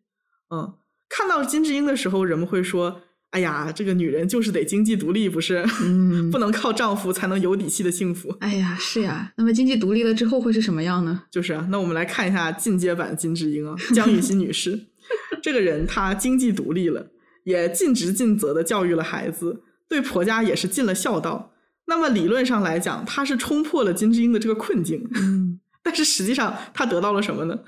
[0.52, 0.74] 嗯，
[1.10, 5.66] 看到金智英的时候，人们会说：“哎呀，这个女人就是得经济独立，不是？
[5.82, 8.36] 嗯 不能靠丈夫才能有底气的幸福。
[8.42, 9.32] 哎呀，是呀。
[9.38, 14.88] 那么经济独立了之后会是什么样呢？”就是啊，那我们来看一下进阶版金智英啊，江雨欣女士，
[15.42, 17.08] 这个人她经济独立了，
[17.46, 21.54] 也尽职尽责的教育了孩子，对婆家也是尽了孝道。
[21.86, 27.60] 那么理论上来讲，她是冲破了金智英的这个困境，嗯 但是实际上她得到了什么呢？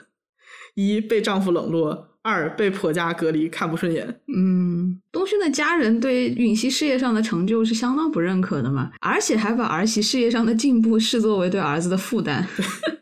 [0.76, 4.20] 一被丈夫冷落，二被婆家隔离，看不顺眼。
[4.36, 12.48] 嗯，东勋的家人对允熙事业上的成就是相当不认可的嘛，而且还把儿媳事业上的进步视作为对儿子的负担。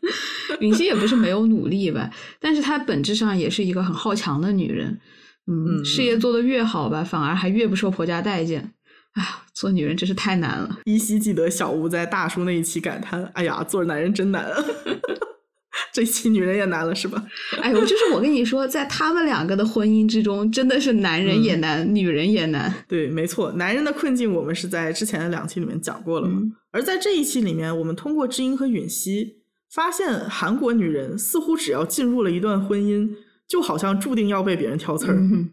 [0.60, 5.00] 允熙也不是没有努力吧，但是她本质上也是一个很好强的女人。
[5.46, 8.72] 嗯，嗯事业做得越好吧，反而还越不受婆家待见。
[9.14, 10.78] 哎呀，做女人真是太难了。
[10.84, 14.64] 依稀记得小吴在大叔那一期感叹：“哎呀，做男人真难啊！”
[15.92, 17.24] 这一期女人也难了，是吧？
[17.62, 22.72] 哎呦，就是我跟你说，在他们两个的婚姻之中，真的是男人也难，女人也难。
[22.86, 26.40] 对，没错，男人的困境我们是在之前的两期里面讲过了嘛。
[26.42, 33.10] 嗯而在这一期里面，我们通过知音和允熙发现，韩国女人似乎只要进入了一段婚姻，
[33.46, 35.14] 就好像注定要被别人挑刺儿。
[35.14, 35.50] 嗯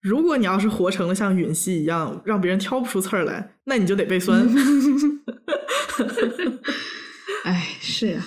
[0.00, 4.44] 如果你要是活成了像允熙一样，让别人挑不出刺儿来，那你就得被酸。
[7.44, 8.24] 哎，是呀、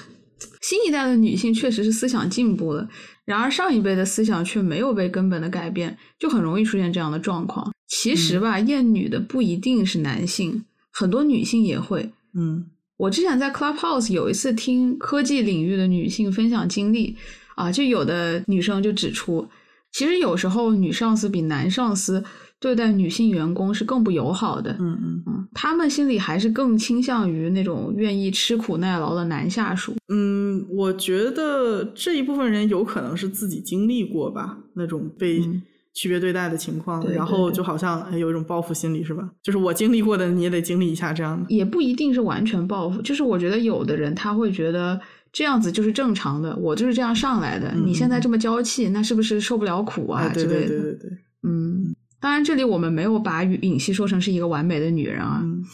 [0.72, 2.88] 新一代的女性确实是思想进步了，
[3.26, 7.74] 然而上一辈的思想却没有被根本的改变，就很容易出现这样的状况。
[7.90, 12.10] 其实吧，厌女的不一定是男性，很多女性也会。
[12.34, 17.18] 嗯我之前在 Clubhouse 有一次听科技领域的女性分享经历，
[17.56, 19.46] 啊，就有的女生就指出，
[19.92, 22.24] 其实有时候女上司比男上司
[22.62, 24.72] 对待女性员工是更不友好的。
[24.80, 29.96] 嗯嗯嗯，他们心里还是更倾向于那种愿意吃苦耐劳的男下属。
[30.08, 35.62] 嗯，我觉得这一部分人有可能是自己经历过吧，那种被嗯
[35.94, 39.28] 区别对待的情况，对对对然后就好像哎有一种报复心理是吧？
[39.42, 41.46] 就是我经历过的你也得经历一下这样的。
[41.50, 44.98] 也不一定是完全报复，就是我觉得有的人他会觉得
[45.34, 50.30] 这样子就是正常的，我就是这样上来的，嗯你现在这么娇气，那是不是受不了苦啊？
[50.34, 51.10] 对对对对，
[51.44, 51.81] 嗯，
[52.22, 55.66] 当然这里我们没有把允允熙说成是一个完美的女人啊，嗯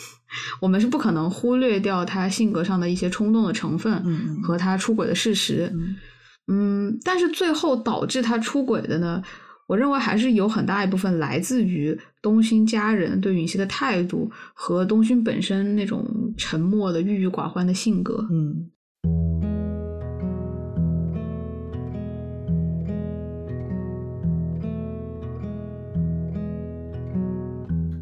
[0.59, 4.01] 我们是不可能忽略掉她性格上的一些冲动的成分
[4.41, 5.71] 和她出轨的事实。
[5.73, 5.95] 嗯
[6.49, 9.21] 嗯，但是最后导致她出轨的呢，
[9.67, 16.05] 我认为还是有很大一部分来自于东勋家人对允熙的态度和东勋本身那种
[16.37, 18.25] 沉默的、郁郁寡欢的性格。
[18.31, 18.69] 嗯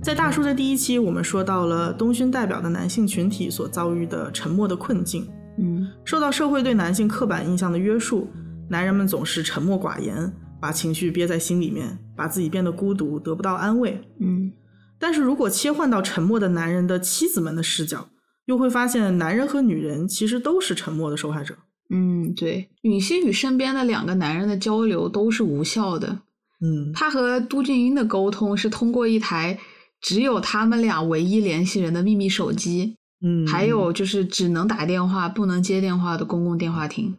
[0.06, 5.28] 在大叔的第一期，我们说到了东勋代表的男性群体所遭遇的沉默的困境。
[5.58, 8.30] 嗯受到社会对男性刻板印象的约束，
[8.70, 14.00] 男人们总是沉默寡言，把情绪憋在心里面，把自己变得孤独，得不到安慰。
[14.20, 14.52] 嗯
[15.00, 18.08] 但是如果切换到沉默的男人的妻子们的视角，
[18.46, 21.56] 又会发现男人和女人其实都是沉默的受害者。
[21.90, 26.20] 嗯，对，允熙与身边的两个男人的交流都是无效的。
[26.62, 29.58] 嗯他和都俊英的沟通是通过一台
[30.06, 37.18] 只有他们俩唯一联系人的秘密手机，嗯，还有就是只能打电话不能接电话的公共电话亭。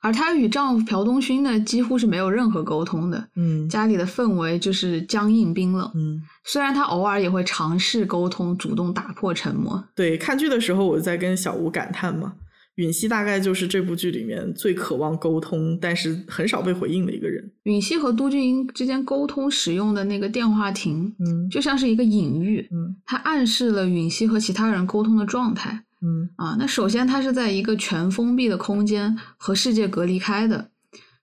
[0.00, 5.90] 而她与丈夫朴东勋呢，几乎是没有任何沟通的，嗯家里的氛围就是僵硬冰冷。
[5.96, 9.84] 嗯，虽然她偶尔也会尝试沟通，主动打破沉默。
[9.96, 12.34] 对，看剧的时候我在跟小吴感叹嘛，
[12.78, 17.50] 允熙大概就是这部剧里面最渴望沟通，但是很少被回应的一个人。
[17.64, 25.82] 允熙和都俊英之间沟通使用的那个电话亭，嗯就像是一个隐喻，嗯它暗示了允熙和其他人沟通的状态。
[26.00, 30.70] 嗯啊，那首先它是在一个全封闭的空间和世界隔离开的，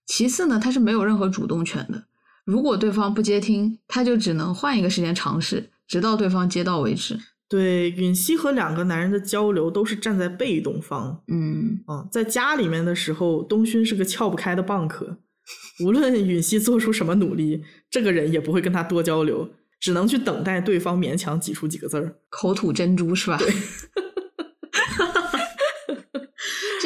[0.05, 2.03] 其次呢，它是没有任何主动权的。
[2.43, 7.17] 如果对方不接听，他就只能换一个时间尝试，直到对方接到为止。
[7.47, 11.23] 对，允熙和两个男人的交流都是站在被动方。
[11.27, 15.19] 嗯啊，在家里面的时候，东勋是个撬不开的蚌壳，
[15.83, 22.15] 无论允熙做出什么努力，这个人也不会跟他多交流，只能去等待对方勉强挤出几个字儿。
[22.29, 23.37] 口吐珍珠是吧？
[23.37, 23.53] 对。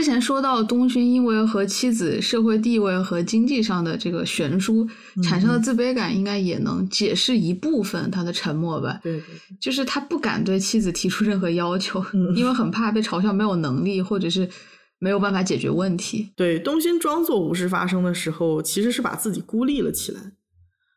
[0.09, 4.89] 之前说到东勋因为和妻子社会地位和经济上的这个悬殊
[5.21, 8.99] 产生的自卑感，应该也能解释一部分他的沉默吧。
[9.03, 9.23] 对对
[9.61, 14.49] 就是他不敢对妻子提出任何要求，嗯 因为很怕被嘲笑没有能力，或者是
[14.97, 16.31] 没有办法解决问题。
[16.35, 20.19] 对，东勋装作无事发生的时候，其实是把自己孤立了起来。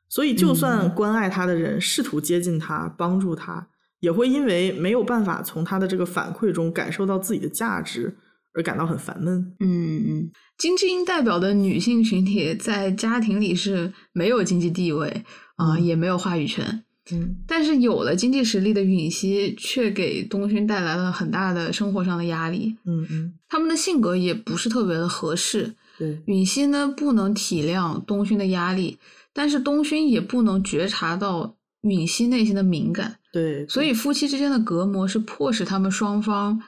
[0.08, 3.68] 所以，就算关爱他的人试图接近他、帮助他，
[4.00, 8.16] 也会因为没有办法从他的这个反馈中感受到自己的价值
[8.54, 9.54] 而感到很烦闷。
[9.60, 15.24] 嗯嗯，金智英代表的女性群体在家庭里是没有经济地位
[15.56, 16.84] 啊、嗯也没有话语权。
[17.10, 22.76] 嗯但是有了经济实力的允熙，却给东勋带来了很大的生活上的压力。
[22.84, 25.74] 嗯嗯，他们的性格也不是特别的合适。
[25.98, 28.98] 对，允熙呢不能体谅东勋的压力，
[29.32, 33.16] 但是东勋也不能觉察到允熙内心的敏感。
[33.32, 36.62] 对，所以夫妻之间的隔膜是迫使他们双方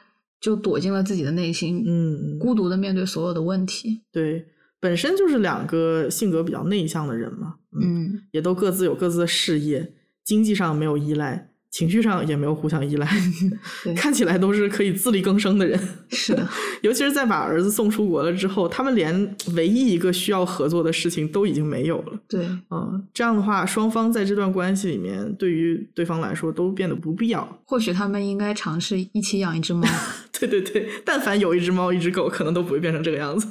[0.45, 4.03] 就躲进了自己的内心，嗯嗯，孤独的面对所有的问题。
[4.11, 4.45] 对，
[4.79, 13.05] 本身就是两个性格比较内向的人嘛，嗯也都各自有各自的事业，经济上没有依赖，情绪上也没有互相依赖，
[13.97, 15.77] 看起来都是可以自力更生的人。
[16.07, 16.47] 是的，
[16.79, 22.13] 尤其是在把儿子送出国了之后，他们连唯一一个需要合作的事情都已经没有了。
[22.29, 27.59] 对，嗯，这样的话，双方在这段关系里面，对于对方来说都变得不必要。
[27.65, 29.85] 或许他们应该尝试一起养一只猫。
[30.39, 33.45] 对对对，但凡有一只猫一只狗，可能都不会变成这个样子。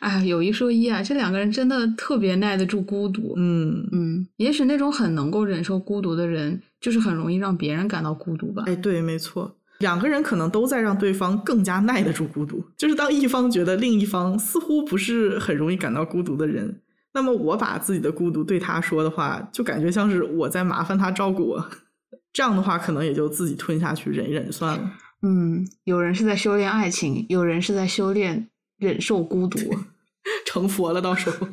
[0.00, 3.34] 哎，有一说一啊，这两个人真的特别耐得住孤独。
[3.36, 8.64] 嗯，嗯，也许那种很能够忍受孤独的人，就是很容易让别人感到孤独吧。
[8.66, 12.64] 哎，对，没错，两个人可能都在让对方更加耐得住孤独。
[12.76, 16.80] 就是当一方觉得另一方似乎不是很容易感到孤独的人，
[17.14, 21.70] 那么我把自己的孤独对他说的话，就感觉像是我在麻烦他照顾我。
[22.32, 24.92] 这样的话，可能也就自己吞下去，忍一忍算了。
[25.22, 29.58] 嗯，有人是在修炼爱情，有人是在修炼忍受孤独。
[30.44, 31.48] 成佛了，到时候。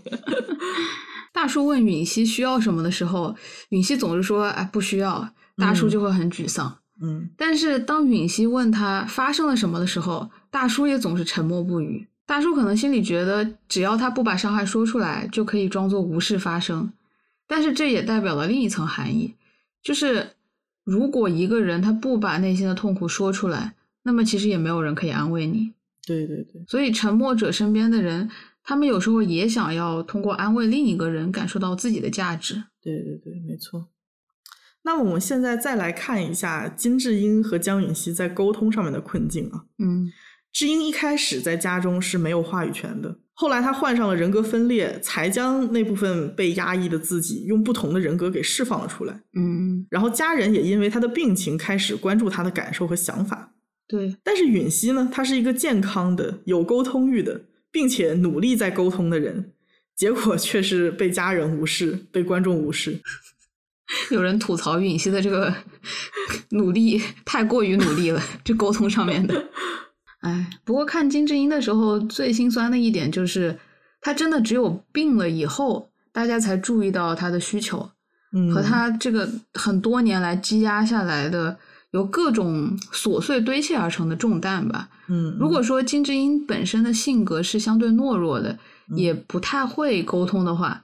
[1.31, 3.35] 大叔问允熙需要什么的时候，
[3.69, 6.77] 允熙总是说：“哎，不需要。”大叔嗯就会很沮丧。
[7.01, 12.07] 嗯但是当允熙问他发生了什么的时候，大叔也总是沉默不语。
[12.25, 16.91] 大叔可能心里觉得，只要他不把伤害说出来，就可以装作无事发生。
[17.47, 19.35] 但是这也代表了另一层含义，
[19.83, 20.31] 就是
[20.83, 25.74] 如果一个人他不把内心的痛苦说出来，那么其实也没有人可以安慰你。
[26.05, 28.29] 对对对，所以沉默者身边的人，
[28.63, 32.63] 他们有时候也想要通过安慰另一个人感受到自己的价值。
[32.81, 33.89] 对对对，没错。
[34.83, 39.65] 那么我们现在再来看一下金智英和江允熙在沟通上面的困境啊。
[39.79, 40.11] 嗯
[40.53, 49.21] 智英一开始在家中是没有话语权的，后来她患上了人格分裂，才将那部分被压抑的自己用不同的人格给释放了出来。
[49.33, 53.54] 嗯，然后家人也因为她的病情开始关注她的感受和想法。
[53.87, 59.51] 对，但是允熙呢，他是一个健康的、有沟通欲的，并且努力在沟通的人，
[59.95, 62.99] 结果却是被家人无视，被观众无视。
[64.09, 65.53] 有人吐槽允熙的这个
[66.49, 69.45] 努力太过于努力了，这沟通上面的。
[70.21, 73.59] 哎，不过看金智英的时候，最心酸的一点就是，
[74.01, 77.91] 她真的只有病了以后，大家才注意到她的需求
[78.33, 81.59] 嗯，和她这个很多年来积压下来的
[81.95, 84.89] 由各种琐碎堆砌而成的重担吧。
[85.07, 88.57] 嗯，如果说金智英本身的性格是相对懦弱的，
[88.97, 90.83] 也不太会沟通的话，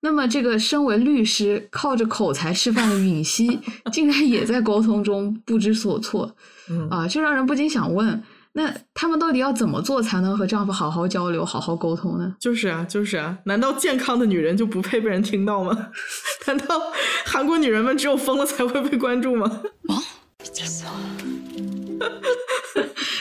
[0.00, 3.60] 那么这个身为律师靠着口才示范的允熙，
[3.92, 6.34] 竟然也在沟通中不知所措
[6.70, 7.06] 嗯啊！
[7.06, 12.34] 这让人不禁想问：那他们到底要怎么做才能和丈夫好好交流、好好沟通呢？
[12.40, 15.88] 就是啊，就是啊，难道健康的女人就不配被人听到吗？
[16.48, 16.80] 难道
[17.26, 19.60] 韩国女人们只有疯了才会被关注吗？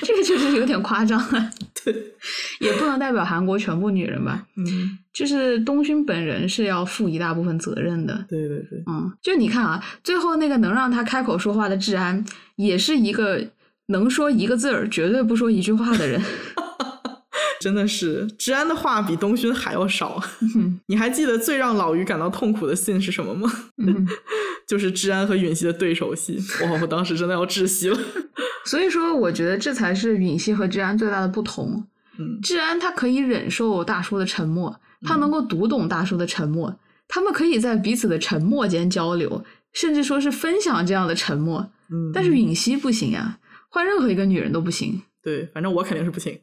[0.03, 1.51] 这个确实是有点夸张了，
[1.83, 1.93] 对，
[2.59, 4.45] 也不能代表韩国全部女人吧。
[4.55, 8.25] 嗯，就是东勋本人是要负一大部分责任的。
[8.29, 12.23] 对对对，嗯，就你看啊，最后那个能让他开口说话的治安，
[12.57, 13.43] 也是一个
[13.87, 16.21] 能说一个字儿，绝对不说一句话的人。
[17.61, 20.21] 真的是治安的话比东勋还要少。
[20.41, 23.51] 嗯你还记得最让老于感到痛苦的信是什么吗？
[23.81, 24.07] 嗯，
[24.67, 26.37] 就是治安和允熙的对手戏。
[26.61, 27.99] 哇，我当时真的要窒息了。
[28.65, 31.87] 所以说，我觉得这才是允熙和治安最大的不同。
[32.17, 39.43] 嗯治安他可以忍受大叔的沉默，他能够读懂大叔的沉默，他们可以在彼此的沉默间交流，
[39.73, 41.69] 甚至说是分享这样的沉默。
[41.91, 43.37] 嗯，但是允熙不行啊，
[43.69, 45.01] 换任何一个女人都不行。
[45.21, 46.39] 对，反正我肯定是不行。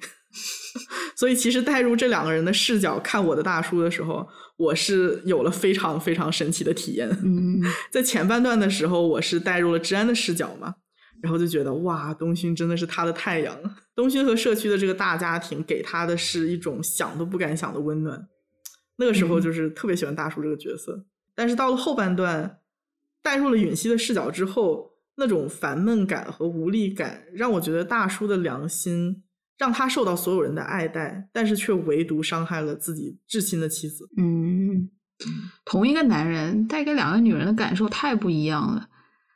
[1.16, 7.08] 所以其实带入这两个人的视角看我的大叔的时候，我是有了非常非常神奇的体验。
[7.24, 10.74] 嗯 在前半段的时候，我是带入了治安的视角嘛，
[11.22, 13.56] 然后就觉得哇，东勋真的是他的太阳。
[13.94, 18.28] 东勋和社区的这个大家庭给他的是一种想都不敢想的温暖。
[18.96, 22.58] 那个时候嗯就是特别喜欢大叔这个角色，但是到了后半段，
[23.22, 29.22] 带入了允熙的视角之后，那种烦闷感和无力感，让我觉得大叔的良心
[29.58, 34.08] 让他受到所有人的爱戴，但是却唯独伤害了自己至亲的妻子。
[34.16, 34.88] 嗯，
[35.64, 38.88] 同一个男人带给两个女人的感受太不一样了。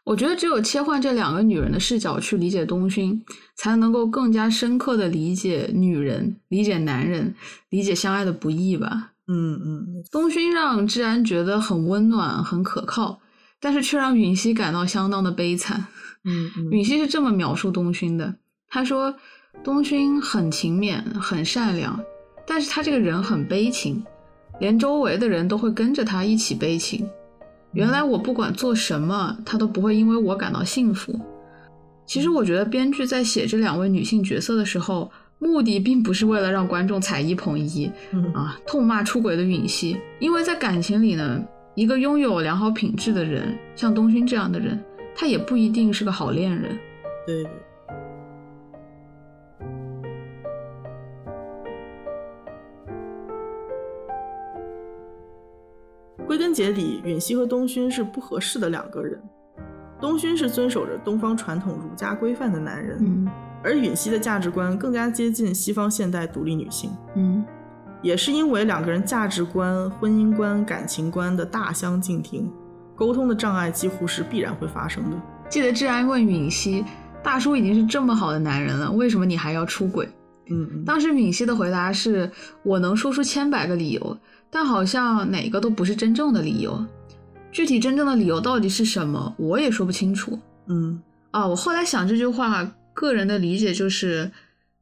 [0.04, 3.20] 我觉得只有切换这两个女人的视角去理解东勋，
[3.56, 7.34] 才能够更加深刻的理解女人、理解男人、
[7.70, 9.14] 理解相爱的不易吧。
[9.26, 13.18] 嗯嗯，东勋让治安觉得很温暖、很可靠，
[13.58, 15.88] 但是却让允熙感到相当的悲惨。
[16.22, 18.36] 嗯嗯允熙是这么描述东勋的：
[18.68, 19.16] 他说，
[19.62, 22.00] 东勋很勤勉、很善良，
[22.46, 24.02] 但是他这个人很悲情，
[24.60, 27.08] 连周围的人都会跟着他一起悲情。
[27.72, 31.18] 原来我不管做什么，他都不会因为我感到幸福。
[32.06, 41.42] 其实我觉得编剧在写这两位女性角色的时候，目的并不是为了让观众踩一捧一嗯啊，痛骂出轨的允熙，因为在感情里呢，
[41.74, 44.80] 一个拥有良好品质的人，像东勋这样的人，
[45.14, 46.78] 他也不一定是个好恋人。
[47.26, 47.44] 对
[56.36, 59.18] 归根结底，允熙和东勋是不合适的两个人。
[59.98, 63.26] 东勋是遵守着东方传统儒家规范的男人，嗯
[63.64, 66.90] 而允熙的价值观更加接近西方现代独立女性。
[67.14, 67.42] 嗯
[68.02, 72.52] 也是因为两个人价值观、婚姻观、感情观的大相径庭，
[72.94, 75.16] 沟通的障碍几乎是必然会发生的。
[75.48, 76.84] 记得治安问允熙
[77.24, 80.06] ：“大叔已经是这么好的男人了，为什么你还要出轨？”
[80.48, 82.30] 嗯嗯，当时允熙的回答是
[82.62, 84.18] ：“我能说出千百个理由，
[84.50, 86.84] 但好像哪个都不是真正的理由。
[87.52, 90.38] 具体真正的理由到底是什么，我也说不清楚。”
[90.68, 94.30] 嗯啊，我后来想这句话，个人的理解就是，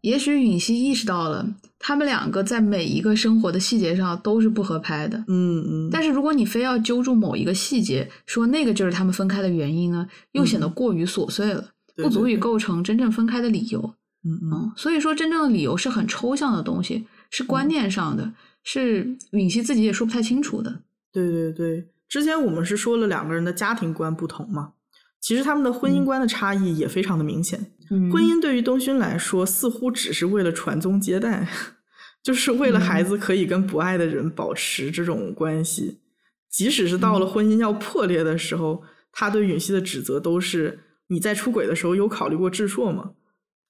[0.00, 1.46] 也许允熙意识到了，
[1.78, 5.18] 他们两个在每一个生活的细节上都是不合拍的。
[5.28, 11.64] 嗯嗯，但是如果你非要揪住某一个细节，说那个就是他们分开的原因呢，又显得过于琐碎了，
[11.96, 13.80] 对不足以构成真正分开的理由。
[14.24, 18.32] 嗯嗯嗯，所以说真正的理由是很抽象的东西，是观念上的，
[18.64, 20.80] 是允熙自己也说不太清楚的。
[21.12, 24.72] 对对对，之前我们是说了两个人的家庭观不同嘛，
[25.20, 27.70] 其实他们的婚姻观的差异也非常的明显。
[27.90, 31.46] 嗯，婚姻对于东勋来说，似乎只是为了传宗接代，
[32.24, 36.00] 就是为了孩子可以跟不爱的人保持这种关系，
[36.50, 43.12] 即使是到了婚姻要破裂的时候，他对允熙的指责都是你在出轨的时候有考虑过智硕吗？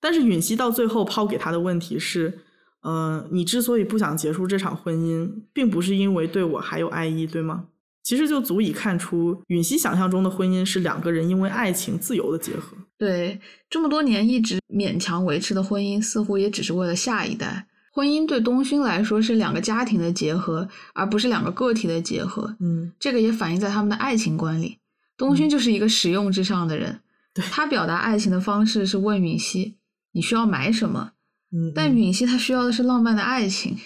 [0.00, 2.38] 但是允熙到最后抛给他的问题是，
[2.84, 7.64] 呃，你之所以不想结束这场婚姻，并不是因为对我还有爱意，对吗？
[8.02, 12.76] 其实就足以看出，允熙想象中的婚姻是两个人因为爱情自由的结合。
[12.98, 17.66] 对，这么多年一直勉强维持的婚姻，似乎也只是为了下一代。
[17.90, 22.54] 婚姻对东勋来说是两个家庭的结合，而不是两个个体的结合。
[22.60, 24.76] 嗯，这个也反映在他们的爱情观里。
[25.16, 27.00] 东勋就是一个实用至上的人，
[27.32, 29.76] 对他表达爱情的方式是问允熙
[30.12, 31.12] ：“你需要买什么？”
[31.54, 33.76] 嗯，但允熙她需要的是浪漫的爱情，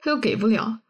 [0.00, 0.80] 她又给不了。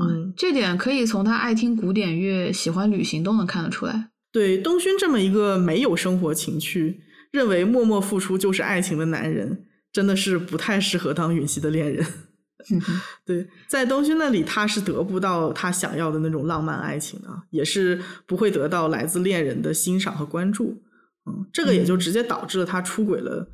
[0.00, 4.10] 嗯，这点可以从他爱听古典乐、喜欢旅行都能看得出来。
[4.30, 7.00] 对东勋这么一个没有生活情趣、
[7.32, 12.06] 认为默默付出就是爱情的男人，真的是不太适合当允熙的恋人。
[13.24, 20.82] 对，在东勋那里，他是得不到他想要的那种浪漫爱情啊，也是不会得到来自恋人的欣赏和关注。
[21.28, 23.46] 嗯，这个也就直接导致了他出轨了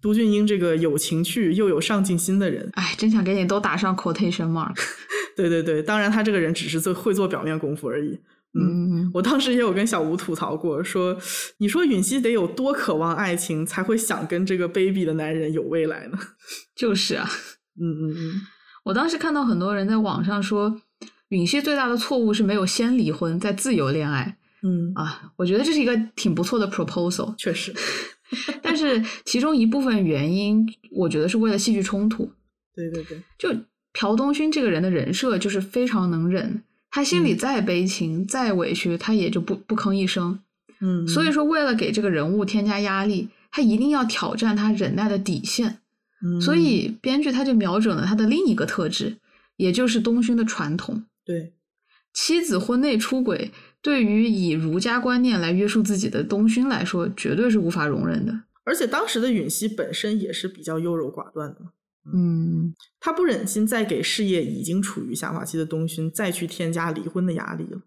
[0.00, 2.68] 都俊英这个有情趣又有上进心的人。
[2.74, 4.74] 哎，真想给你都打上 quotation mark。
[5.36, 8.18] 对对对，当然他这个人只是做会做表面功夫而已。
[8.58, 11.16] 嗯，我当时也有跟小吴吐槽过，说
[11.58, 16.18] 你说允熙得有多渴望爱情，才会想跟这个卑鄙的男人有未来呢？
[16.74, 17.28] 就是啊，
[17.78, 18.40] 嗯嗯嗯，
[18.86, 20.80] 我当时看到很多人在网上说，
[21.28, 24.37] 允熙最大的错误是没有先离婚再自由恋爱。
[24.62, 27.72] 嗯啊，我觉得这是一个挺不错的 proposal，确实，
[28.62, 32.30] 但是其中一部分原因，我觉得是为了戏剧冲突。
[32.74, 33.54] 对对对，就
[33.92, 40.38] 朴东勋这个人的人设就是非常能忍，他心里再悲情、再委屈，他也就不不吭一声。
[40.80, 45.78] 嗯，所以说，为了给这个人物添加压力，他一定要挑战他忍耐的底线。
[46.20, 49.16] 嗯所以编剧他就瞄准了他的另一个特质，
[49.56, 51.04] 也就是东勋的传统。
[51.24, 51.52] 对，
[52.12, 58.42] 妻子婚内出轨，对于以儒家观念来约束自己的东勋来说，绝对是无法容忍的。
[58.64, 61.60] 而且当时的允熙本身也是比较优柔寡断的，
[62.12, 67.80] 嗯他不忍心再给事业已经处于下滑期的东勋再去添加离婚的压力了。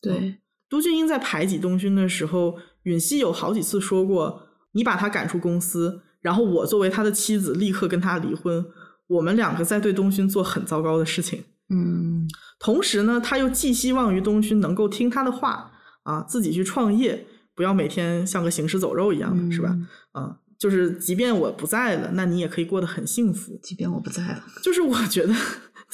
[0.00, 0.36] 对，
[0.70, 8.64] 都俊英在排挤东勋的时候，允熙有好几次说过：“你把他赶出公司，然后我作为他的妻子立刻跟他离婚，
[9.06, 12.28] 我们两个在对东勋做很糟糕的事情。”嗯
[12.64, 15.70] 同时呢，他又寄希望于东勋能够听他的话
[16.04, 19.68] 啊，自己去创业，不要每天像个行尸走肉一样的，是吧？
[19.70, 23.60] 嗯啊，就是即便我不在了，那你也可以过得很幸福。
[23.62, 25.34] 即便我不在了，就是我觉得，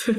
[0.04, 0.14] 对，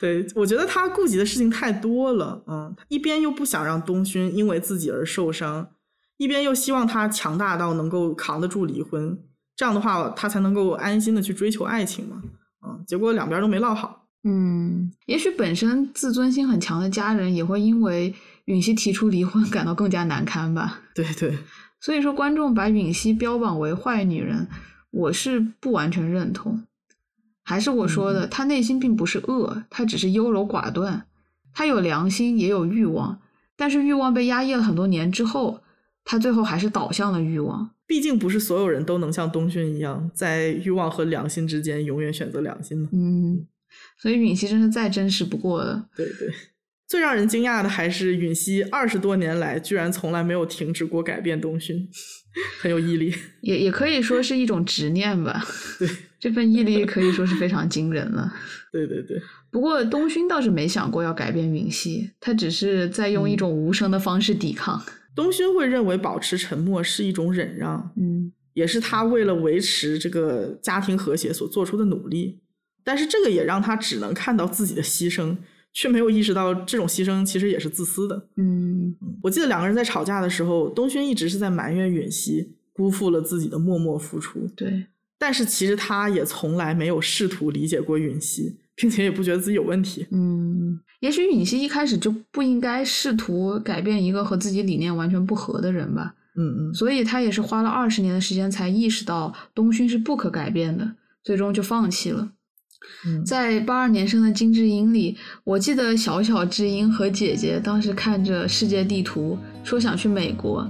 [0.00, 5.68] 对我觉得他顾及的事情太多了，嗯，一边又不想让东勋因为自己而受伤，
[6.16, 9.18] 一边又希望他强大到能够扛得住离婚，
[9.54, 12.22] 这样的话他才能够安心的去追求爱情嘛，
[12.66, 14.07] 嗯，结果两边都没落好。
[14.28, 18.14] 嗯，也许本身自尊心很强的家人也会因为
[18.44, 20.82] 允熙提出离婚感到更加难堪吧。
[20.94, 21.38] 对对，
[21.80, 24.46] 所以说，观众把允熙标榜为坏女人，
[24.90, 26.62] 我是不完全认同。
[27.42, 31.06] 还是我说的，她内心并不是恶，她只是优柔寡断。
[31.54, 33.20] 她有良心，也有欲望，
[33.56, 35.62] 但是欲望被压抑了很多年之后，
[36.04, 37.70] 她最后还是倒向了欲望。
[37.86, 42.88] 毕竟不是所有人都能像东勋一样，在欲望和良心之间永远选择良心的。
[42.92, 43.46] 嗯，
[44.00, 45.88] 所以允熙真是再真实不过了。
[45.96, 46.32] 对对，
[46.86, 51.88] 最让人惊讶的还是允熙二十多年来居然从来没有停止过改变东勋，
[52.60, 53.14] 很有毅力。
[53.42, 55.44] 也也可以说是一种执念吧。
[55.78, 55.88] 对，
[56.18, 58.32] 这份毅力可以说是非常惊人了。
[58.72, 64.82] 对对对，不过东勋倒是没想过要改变允熙，他只是在用一种无声的方式抵抗。
[65.14, 72.40] 东勋会认为保持沉默是一种忍让，嗯也是他为了维持这个家庭和谐所做出的努力。
[72.88, 75.36] 但是这个也让他只能看到自己的牺牲，
[75.74, 78.28] 却没有意识到这种牺牲其实也是自私的。
[78.38, 84.86] 嗯我记得两个人在吵架的时候，东勋一直是在埋怨允熙辜负了自己的默默付出，对，
[85.18, 90.06] 但是其实他也从来没有试图理解过允熙，并且也不觉得自己有问题。
[90.10, 102.32] 嗯，也许允熙一开始就不应该试图改变一个和自己理念完全不合的人吧，嗯嗯，所以他也是花了二十年的时间才意识到东勋是不可改变的，最终就放弃了。
[103.06, 103.24] 嗯。
[103.24, 110.66] 在八二年生的金智英里，我记得小小智英和姐姐当时看着世界地图，说想去美国。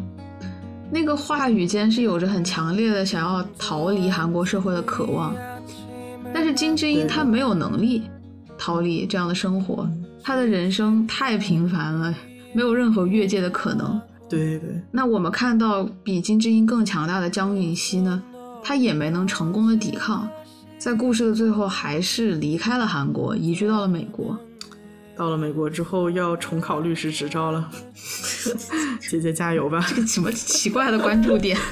[0.90, 5.34] 那个话语间是有着很强烈的想要逃离韩国社会的渴望，
[6.32, 8.04] 但是金智英她没有能力
[8.56, 9.86] 逃离这样的生活，
[10.22, 12.14] 她的人生太平凡了，
[12.54, 14.00] 没有任何越界的可能。
[14.30, 18.22] 对对，那我们看到比金智英更强大的姜允熙呢，
[18.62, 20.26] 她也没能成功的抵抗，
[20.78, 24.38] 在故事的最后还是离开了韩国，移居到了美国。
[25.16, 27.68] 到了美国之后要重考律师执照了，
[29.10, 29.84] 姐姐加油吧！
[29.88, 31.58] 这个什么奇怪的关注点？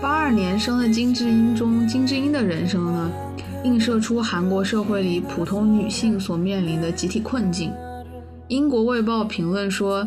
[0.00, 3.10] 八二年生的金智英中，金智英的人生呢，
[3.64, 7.72] 映射出韩国社会里普通女性所面临的集体困境。
[8.48, 10.06] 英国卫报评论说，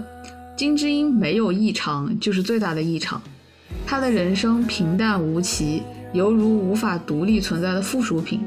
[0.55, 3.19] 金智英没有异常，就是最大的异常。
[3.83, 5.81] 她的人生平淡无奇，
[6.13, 8.41] 犹如无法独立存在的附属品。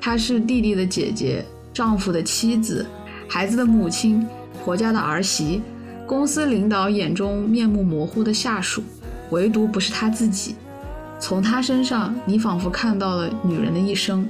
[0.00, 1.44] 她是弟弟的姐姐，
[1.74, 2.86] 丈夫的妻子，
[3.28, 4.26] 孩子的母亲，
[4.64, 5.60] 婆家的儿媳，
[6.06, 8.82] 公司领导眼中面目模糊的下属，
[9.28, 10.54] 唯独不是她自己。
[11.20, 14.26] 从她身上，你仿佛看到了女人的一生。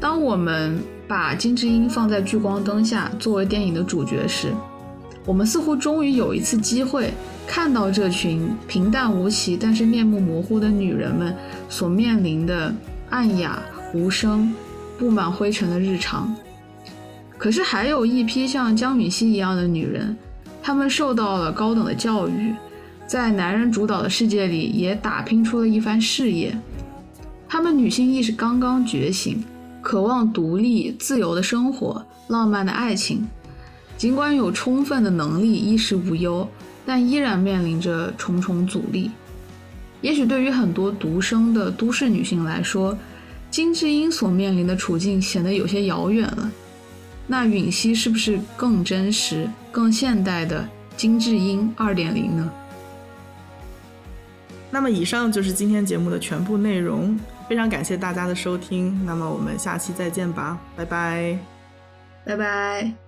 [0.00, 0.78] 当我们
[1.08, 4.52] 把金智英放在聚光灯下作为电影的主角时，
[5.24, 7.12] 我们似乎终于有一次机会
[7.46, 11.34] 看到这群平淡无奇但是面目模糊的女人们
[11.70, 12.74] 所面临的
[13.08, 13.62] 暗哑
[13.94, 14.54] 无声、
[14.98, 16.34] 布满灰尘的日常。
[17.38, 20.16] 可是还有一批像江允熙一样的女人，
[20.62, 22.54] 她们受到了高等的教育，
[23.06, 26.54] 在男人主导的世界里也打拼出了一番事业。
[27.48, 29.42] 她们女性意识刚刚觉醒，
[29.84, 33.28] 渴望独立、自由的生活、浪漫的爱情。
[33.98, 36.48] 尽管有充分的能力，衣食无忧，
[36.86, 39.10] 但依然面临着重重阻力。
[40.00, 42.96] 也许对于很多独生的都市女性来说，
[43.50, 46.50] 金智英所面临的处境显得有些遥远了。
[47.26, 50.66] 那允熙是不是更真实、更现代的
[50.96, 52.50] 金智英2.0呢？
[54.70, 57.16] 那么以上就是今天节目的全部内容，
[57.54, 61.38] 非常感谢大家的收听，那么我们下期再见吧，拜拜。
[62.24, 63.03] 拜拜。